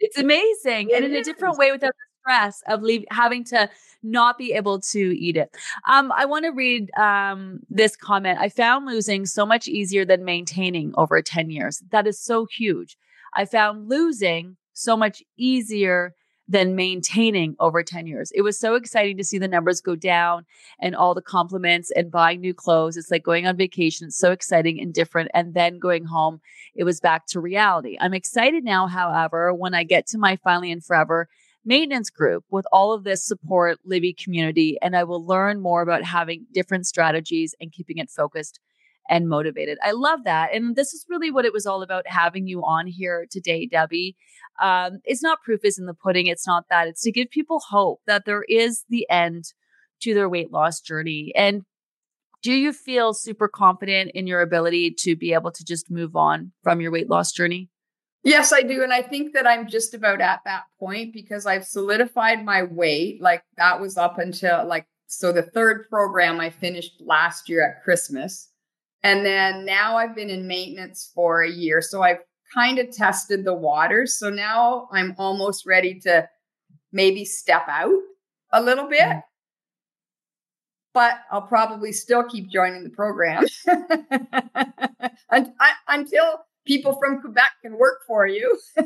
It's 0.00 0.18
amazing. 0.18 0.90
It 0.90 0.96
and 0.96 1.04
in 1.06 1.14
is. 1.14 1.26
a 1.26 1.32
different 1.32 1.56
way 1.56 1.72
without 1.72 1.92
the 1.92 2.04
stress 2.20 2.62
of 2.68 2.82
leave, 2.82 3.04
having 3.10 3.44
to 3.44 3.70
not 4.02 4.36
be 4.36 4.52
able 4.52 4.80
to 4.80 4.98
eat 4.98 5.36
it. 5.36 5.56
Um, 5.88 6.12
I 6.12 6.26
want 6.26 6.44
to 6.44 6.50
read 6.50 6.90
um, 6.98 7.60
this 7.70 7.96
comment. 7.96 8.38
I 8.38 8.48
found 8.48 8.86
losing 8.86 9.24
so 9.24 9.46
much 9.46 9.68
easier 9.68 10.04
than 10.04 10.24
maintaining 10.24 10.92
over 10.96 11.20
10 11.22 11.50
years. 11.50 11.82
That 11.90 12.06
is 12.06 12.20
so 12.20 12.46
huge. 12.46 12.96
I 13.34 13.44
found 13.44 13.88
losing 13.88 14.56
so 14.74 14.96
much 14.96 15.22
easier 15.36 16.14
than 16.46 16.76
maintaining 16.76 17.56
over 17.58 17.82
10 17.82 18.06
years. 18.06 18.30
It 18.34 18.42
was 18.42 18.58
so 18.58 18.74
exciting 18.74 19.16
to 19.16 19.24
see 19.24 19.38
the 19.38 19.48
numbers 19.48 19.80
go 19.80 19.96
down 19.96 20.44
and 20.78 20.94
all 20.94 21.14
the 21.14 21.22
compliments 21.22 21.90
and 21.90 22.10
buying 22.10 22.40
new 22.40 22.52
clothes. 22.52 22.96
It's 22.96 23.10
like 23.10 23.22
going 23.22 23.46
on 23.46 23.56
vacation. 23.56 24.08
It's 24.08 24.18
so 24.18 24.30
exciting 24.30 24.80
and 24.80 24.92
different. 24.92 25.30
And 25.32 25.54
then 25.54 25.78
going 25.78 26.04
home, 26.04 26.40
it 26.74 26.84
was 26.84 27.00
back 27.00 27.26
to 27.28 27.40
reality. 27.40 27.96
I'm 28.00 28.14
excited 28.14 28.62
now, 28.62 28.86
however, 28.86 29.54
when 29.54 29.74
I 29.74 29.84
get 29.84 30.06
to 30.08 30.18
my 30.18 30.36
finally 30.36 30.70
and 30.70 30.84
forever 30.84 31.28
maintenance 31.64 32.10
group 32.10 32.44
with 32.50 32.66
all 32.70 32.92
of 32.92 33.04
this 33.04 33.24
support 33.24 33.78
Livy 33.84 34.12
community, 34.12 34.76
and 34.82 34.94
I 34.94 35.04
will 35.04 35.24
learn 35.24 35.60
more 35.60 35.80
about 35.80 36.04
having 36.04 36.46
different 36.52 36.86
strategies 36.86 37.54
and 37.58 37.72
keeping 37.72 37.96
it 37.98 38.10
focused 38.10 38.60
and 39.08 39.28
motivated. 39.28 39.78
I 39.82 39.92
love 39.92 40.20
that. 40.24 40.54
And 40.54 40.76
this 40.76 40.92
is 40.92 41.04
really 41.08 41.30
what 41.30 41.44
it 41.44 41.52
was 41.52 41.66
all 41.66 41.82
about 41.82 42.06
having 42.06 42.46
you 42.46 42.62
on 42.62 42.86
here 42.86 43.26
today, 43.30 43.66
Debbie. 43.66 44.16
Um, 44.62 45.00
it's 45.04 45.22
not 45.22 45.42
proof 45.42 45.64
is 45.64 45.78
in 45.78 45.86
the 45.86 45.94
pudding. 45.94 46.26
It's 46.26 46.46
not 46.46 46.64
that. 46.70 46.88
It's 46.88 47.02
to 47.02 47.12
give 47.12 47.30
people 47.30 47.60
hope 47.68 48.00
that 48.06 48.24
there 48.24 48.44
is 48.48 48.84
the 48.88 49.06
end 49.10 49.44
to 50.02 50.14
their 50.14 50.28
weight 50.28 50.52
loss 50.52 50.80
journey. 50.80 51.32
And 51.34 51.62
do 52.42 52.52
you 52.52 52.72
feel 52.72 53.14
super 53.14 53.48
confident 53.48 54.12
in 54.14 54.26
your 54.26 54.42
ability 54.42 54.94
to 55.00 55.16
be 55.16 55.32
able 55.32 55.50
to 55.50 55.64
just 55.64 55.90
move 55.90 56.14
on 56.14 56.52
from 56.62 56.80
your 56.80 56.92
weight 56.92 57.08
loss 57.08 57.32
journey? 57.32 57.70
Yes, 58.22 58.52
I 58.52 58.62
do. 58.62 58.82
And 58.82 58.92
I 58.92 59.02
think 59.02 59.34
that 59.34 59.46
I'm 59.46 59.68
just 59.68 59.92
about 59.92 60.20
at 60.20 60.40
that 60.44 60.64
point 60.78 61.12
because 61.12 61.46
I've 61.46 61.66
solidified 61.66 62.44
my 62.44 62.62
weight. 62.62 63.20
Like 63.20 63.42
that 63.58 63.80
was 63.80 63.98
up 63.98 64.18
until 64.18 64.66
like, 64.66 64.86
so 65.06 65.30
the 65.30 65.42
third 65.42 65.86
program 65.90 66.40
I 66.40 66.48
finished 66.50 67.02
last 67.04 67.48
year 67.48 67.66
at 67.66 67.82
Christmas. 67.84 68.50
And 69.04 69.24
then 69.24 69.64
now 69.66 69.96
I've 69.98 70.16
been 70.16 70.30
in 70.30 70.48
maintenance 70.48 71.12
for 71.14 71.42
a 71.42 71.50
year. 71.50 71.82
So 71.82 72.02
I've 72.02 72.20
kind 72.54 72.78
of 72.78 72.90
tested 72.90 73.44
the 73.44 73.52
waters. 73.52 74.18
So 74.18 74.30
now 74.30 74.88
I'm 74.92 75.14
almost 75.18 75.66
ready 75.66 76.00
to 76.00 76.26
maybe 76.90 77.26
step 77.26 77.66
out 77.68 77.92
a 78.50 78.62
little 78.62 78.88
bit. 78.88 79.00
Mm-hmm. 79.00 79.18
But 80.94 81.18
I'll 81.30 81.42
probably 81.42 81.92
still 81.92 82.24
keep 82.24 82.50
joining 82.50 82.82
the 82.84 82.90
program 82.90 83.44
until 85.88 86.38
people 86.66 86.96
from 86.98 87.20
Quebec 87.20 87.50
can 87.62 87.76
work 87.76 88.02
for 88.06 88.26
you. 88.26 88.58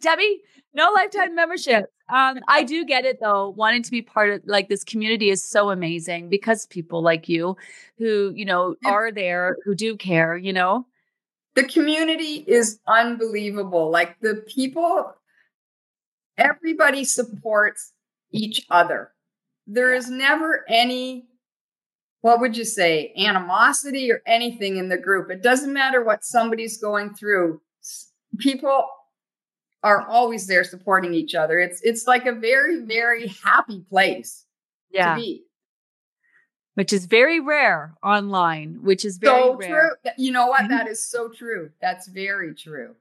Debbie, 0.00 0.42
no 0.74 0.90
lifetime 0.92 1.34
membership. 1.34 1.86
Um, 2.12 2.40
I 2.48 2.64
do 2.64 2.84
get 2.84 3.04
it 3.04 3.18
though. 3.20 3.50
Wanting 3.50 3.82
to 3.82 3.90
be 3.90 4.02
part 4.02 4.30
of 4.30 4.42
like 4.44 4.68
this 4.68 4.84
community 4.84 5.30
is 5.30 5.42
so 5.42 5.70
amazing 5.70 6.28
because 6.28 6.66
people 6.66 7.02
like 7.02 7.28
you 7.28 7.56
who, 7.98 8.32
you 8.34 8.44
know, 8.44 8.74
are 8.84 9.12
there, 9.12 9.56
who 9.64 9.74
do 9.74 9.96
care, 9.96 10.36
you 10.36 10.52
know? 10.52 10.86
The 11.54 11.64
community 11.64 12.44
is 12.46 12.78
unbelievable. 12.86 13.90
Like 13.90 14.20
the 14.20 14.44
people, 14.46 15.12
everybody 16.38 17.04
supports 17.04 17.92
each 18.32 18.66
other. 18.70 19.12
There 19.66 19.92
is 19.92 20.08
never 20.08 20.64
any 20.68 21.26
what 22.22 22.40
would 22.40 22.56
you 22.56 22.64
say, 22.64 23.14
animosity 23.16 24.12
or 24.12 24.22
anything 24.26 24.76
in 24.76 24.88
the 24.88 24.98
group. 24.98 25.30
It 25.30 25.42
doesn't 25.42 25.72
matter 25.72 26.04
what 26.04 26.24
somebody's 26.24 26.76
going 26.76 27.14
through. 27.14 27.62
People 28.38 28.86
are 29.82 30.06
always 30.08 30.46
there 30.46 30.64
supporting 30.64 31.14
each 31.14 31.34
other. 31.34 31.58
It's 31.58 31.80
it's 31.82 32.06
like 32.06 32.26
a 32.26 32.32
very 32.32 32.80
very 32.82 33.28
happy 33.44 33.84
place 33.88 34.44
yeah. 34.90 35.14
to 35.14 35.20
be. 35.20 35.44
Which 36.74 36.92
is 36.92 37.06
very 37.06 37.40
rare 37.40 37.94
online, 38.02 38.78
which 38.82 39.04
is 39.04 39.18
very 39.18 39.42
so 39.42 39.56
rare. 39.56 39.98
True. 40.04 40.12
You 40.16 40.32
know 40.32 40.46
what? 40.46 40.62
Mm-hmm. 40.62 40.70
that 40.70 40.88
is 40.88 41.04
so 41.04 41.28
true. 41.28 41.70
That's 41.80 42.08
very 42.08 42.54
true. 42.54 42.94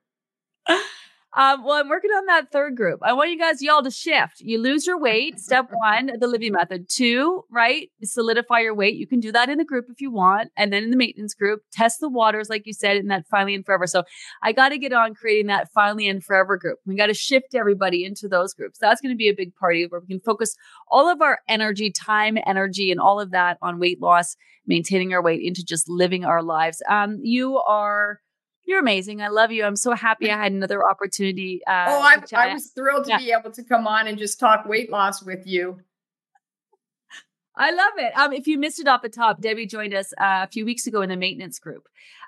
Um, 1.37 1.63
well, 1.63 1.75
I'm 1.75 1.89
working 1.89 2.09
on 2.09 2.25
that 2.25 2.51
third 2.51 2.75
group. 2.75 3.01
I 3.03 3.13
want 3.13 3.29
you 3.29 3.37
guys, 3.37 3.61
y'all, 3.61 3.83
to 3.83 3.91
shift. 3.91 4.39
You 4.39 4.59
lose 4.59 4.87
your 4.87 4.99
weight. 4.99 5.39
Step 5.39 5.67
one, 5.71 6.11
the 6.19 6.27
Livy 6.27 6.49
method. 6.49 6.87
Two, 6.89 7.43
right? 7.51 7.89
Solidify 8.03 8.61
your 8.61 8.73
weight. 8.73 8.95
You 8.95 9.05
can 9.05 9.19
do 9.19 9.31
that 9.31 9.47
in 9.47 9.59
the 9.59 9.65
group 9.65 9.85
if 9.89 10.01
you 10.01 10.09
want. 10.11 10.49
And 10.57 10.73
then 10.73 10.83
in 10.83 10.89
the 10.89 10.97
maintenance 10.97 11.35
group, 11.35 11.61
test 11.71 11.99
the 11.99 12.09
waters, 12.09 12.49
like 12.49 12.65
you 12.65 12.73
said, 12.73 12.97
in 12.97 13.07
that 13.07 13.27
finally 13.27 13.53
and 13.53 13.63
forever. 13.63 13.85
So 13.85 14.03
I 14.41 14.53
got 14.53 14.69
to 14.69 14.79
get 14.79 14.91
on 14.91 15.13
creating 15.13 15.47
that 15.47 15.71
finally 15.71 16.07
and 16.07 16.23
forever 16.23 16.57
group. 16.57 16.79
We 16.87 16.95
got 16.95 17.07
to 17.07 17.13
shift 17.13 17.53
everybody 17.53 18.03
into 18.03 18.27
those 18.27 18.55
groups. 18.55 18.79
That's 18.79 18.99
going 18.99 19.13
to 19.13 19.17
be 19.17 19.29
a 19.29 19.35
big 19.35 19.53
party 19.55 19.85
where 19.87 20.01
we 20.01 20.07
can 20.07 20.19
focus 20.21 20.55
all 20.87 21.07
of 21.07 21.21
our 21.21 21.39
energy, 21.47 21.91
time, 21.91 22.39
energy, 22.47 22.89
and 22.89 22.99
all 22.99 23.19
of 23.19 23.29
that 23.31 23.59
on 23.61 23.79
weight 23.79 24.01
loss, 24.01 24.35
maintaining 24.65 25.13
our 25.13 25.21
weight 25.21 25.41
into 25.43 25.63
just 25.63 25.87
living 25.87 26.25
our 26.25 26.41
lives. 26.41 26.81
Um, 26.89 27.19
you 27.21 27.59
are 27.59 28.19
you're 28.69 28.79
amazing. 28.79 29.19
I 29.19 29.29
love 29.29 29.51
you. 29.51 29.65
I'm 29.65 29.75
so 29.75 29.93
happy 29.93 30.29
I 30.29 30.37
had 30.37 30.51
another 30.51 30.87
opportunity. 30.87 31.59
Uh, 31.65 31.85
oh, 31.87 32.01
I, 32.01 32.21
I 32.35 32.53
was 32.53 32.67
thrilled 32.67 33.05
to 33.05 33.09
yeah. 33.09 33.17
be 33.17 33.31
able 33.31 33.49
to 33.49 33.63
come 33.63 33.87
on 33.87 34.05
and 34.05 34.15
just 34.15 34.39
talk 34.39 34.67
weight 34.67 34.91
loss 34.91 35.23
with 35.23 35.47
you. 35.47 35.79
I 37.55 37.71
love 37.71 37.93
it. 37.97 38.15
Um, 38.15 38.31
if 38.31 38.45
you 38.45 38.59
missed 38.59 38.79
it 38.79 38.87
off 38.87 39.01
the 39.01 39.09
top, 39.09 39.41
Debbie 39.41 39.65
joined 39.65 39.95
us 39.95 40.13
uh, 40.21 40.45
a 40.45 40.47
few 40.47 40.65
weeks 40.65 40.85
ago 40.85 41.01
in 41.01 41.09
the 41.09 41.17
maintenance 41.17 41.57
group 41.57 41.87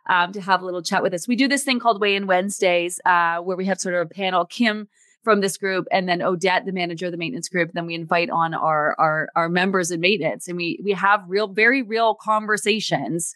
um, 0.09 0.31
to 0.31 0.41
have 0.41 0.63
a 0.63 0.65
little 0.65 0.81
chat 0.81 1.03
with 1.03 1.13
us. 1.13 1.27
We 1.27 1.35
do 1.35 1.47
this 1.47 1.63
thing 1.63 1.79
called 1.79 2.01
Weigh 2.01 2.15
In 2.15 2.25
Wednesdays, 2.25 2.99
uh, 3.05 3.37
where 3.37 3.55
we 3.55 3.65
have 3.65 3.79
sort 3.79 3.93
of 3.93 4.07
a 4.07 4.09
panel. 4.09 4.43
Kim 4.45 4.89
from 5.23 5.41
this 5.41 5.57
group, 5.57 5.87
and 5.91 6.09
then 6.09 6.23
Odette, 6.23 6.65
the 6.65 6.71
manager 6.71 7.05
of 7.05 7.11
the 7.11 7.17
maintenance 7.19 7.49
group. 7.49 7.71
Then 7.73 7.85
we 7.85 7.93
invite 7.93 8.31
on 8.31 8.55
our 8.55 8.95
our 8.97 9.29
our 9.35 9.47
members 9.47 9.91
in 9.91 9.99
maintenance, 9.99 10.47
and 10.47 10.57
we 10.57 10.79
we 10.83 10.93
have 10.93 11.23
real, 11.27 11.47
very 11.47 11.83
real 11.83 12.15
conversations 12.15 13.35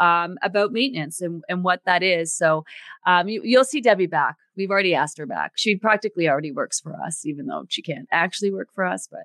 um, 0.00 0.38
about 0.42 0.72
maintenance 0.72 1.20
and, 1.20 1.42
and 1.48 1.64
what 1.64 1.84
that 1.84 2.02
is. 2.02 2.32
So 2.34 2.64
um, 3.06 3.28
you, 3.28 3.42
you'll 3.44 3.64
see 3.64 3.80
Debbie 3.80 4.06
back. 4.06 4.36
We've 4.56 4.70
already 4.70 4.94
asked 4.94 5.18
her 5.18 5.26
back. 5.26 5.52
She 5.56 5.76
practically 5.76 6.28
already 6.28 6.52
works 6.52 6.80
for 6.80 6.94
us, 6.94 7.24
even 7.24 7.46
though 7.46 7.64
she 7.68 7.82
can't 7.82 8.08
actually 8.10 8.52
work 8.52 8.68
for 8.74 8.84
us, 8.84 9.08
but 9.10 9.24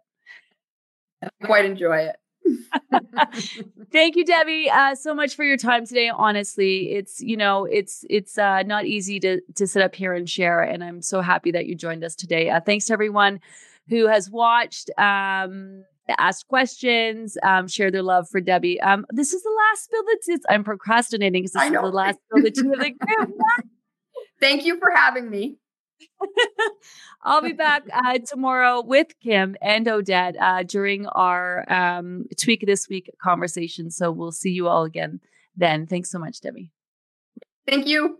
I 1.22 1.46
quite 1.46 1.66
enjoy 1.66 1.98
it. 1.98 2.16
Thank 3.92 4.16
you, 4.16 4.24
Debbie, 4.24 4.70
uh, 4.70 4.96
so 4.96 5.14
much 5.14 5.36
for 5.36 5.44
your 5.44 5.58
time 5.58 5.86
today. 5.86 6.10
Honestly, 6.10 6.92
it's 6.92 7.22
you 7.22 7.36
know 7.36 7.66
it's 7.66 8.06
it's 8.10 8.38
uh, 8.38 8.64
not 8.64 8.86
easy 8.86 9.20
to 9.20 9.42
to 9.56 9.68
sit 9.68 9.82
up 9.82 9.96
here 9.96 10.14
and 10.14 10.30
share, 10.30 10.62
and 10.62 10.84
I'm 10.84 11.02
so 11.02 11.22
happy 11.22 11.52
that 11.52 11.66
you 11.66 11.76
joined 11.76 12.04
us 12.04 12.16
today. 12.16 12.50
Uh, 12.50 12.62
thanks 12.62 12.86
to 12.86 12.94
everyone 12.94 13.40
who 13.90 14.08
has 14.08 14.30
watched. 14.30 14.90
Um, 14.98 15.84
asked 16.18 16.48
questions, 16.48 17.38
um, 17.44 17.68
share 17.68 17.92
their 17.92 18.02
love 18.02 18.30
for 18.30 18.40
Debbie. 18.40 18.80
Um, 18.80 19.06
this 19.10 19.34
is 19.34 19.44
the 19.44 19.56
last 19.70 19.84
spill 19.84 20.04
that's 20.08 20.46
I'm 20.50 20.64
procrastinating 20.64 21.44
because 21.44 21.54
this 21.54 21.64
is 21.64 21.72
the 21.72 21.82
last 21.82 22.20
spill 22.30 22.44
that 22.44 22.58
you 22.58 22.72
have 22.72 23.00
group. 23.28 23.38
Thank 24.40 24.66
you 24.66 24.80
for 24.80 24.92
having 24.96 25.30
me. 25.30 25.58
I'll 27.24 27.42
be 27.42 27.54
back 27.54 27.84
uh, 27.92 28.20
tomorrow 28.20 28.82
with 28.82 29.08
Kim 29.22 29.56
and 29.62 29.88
Odette 29.88 30.36
uh, 30.40 30.64
during 30.64 31.08
our 31.08 31.72
um, 31.72 32.26
Tweak 32.40 32.66
This 32.66 32.88
Week 32.88 33.10
conversation. 33.22 33.90
So 33.90 34.12
we'll 34.12 34.32
see 34.32 34.52
you 34.52 34.68
all 34.68 34.84
again 34.84 35.20
then. 35.56 35.88
Thanks 35.88 36.12
so 36.12 36.20
much, 36.20 36.40
Debbie. 36.42 36.72
Thank 37.68 37.88
you. 37.88 38.20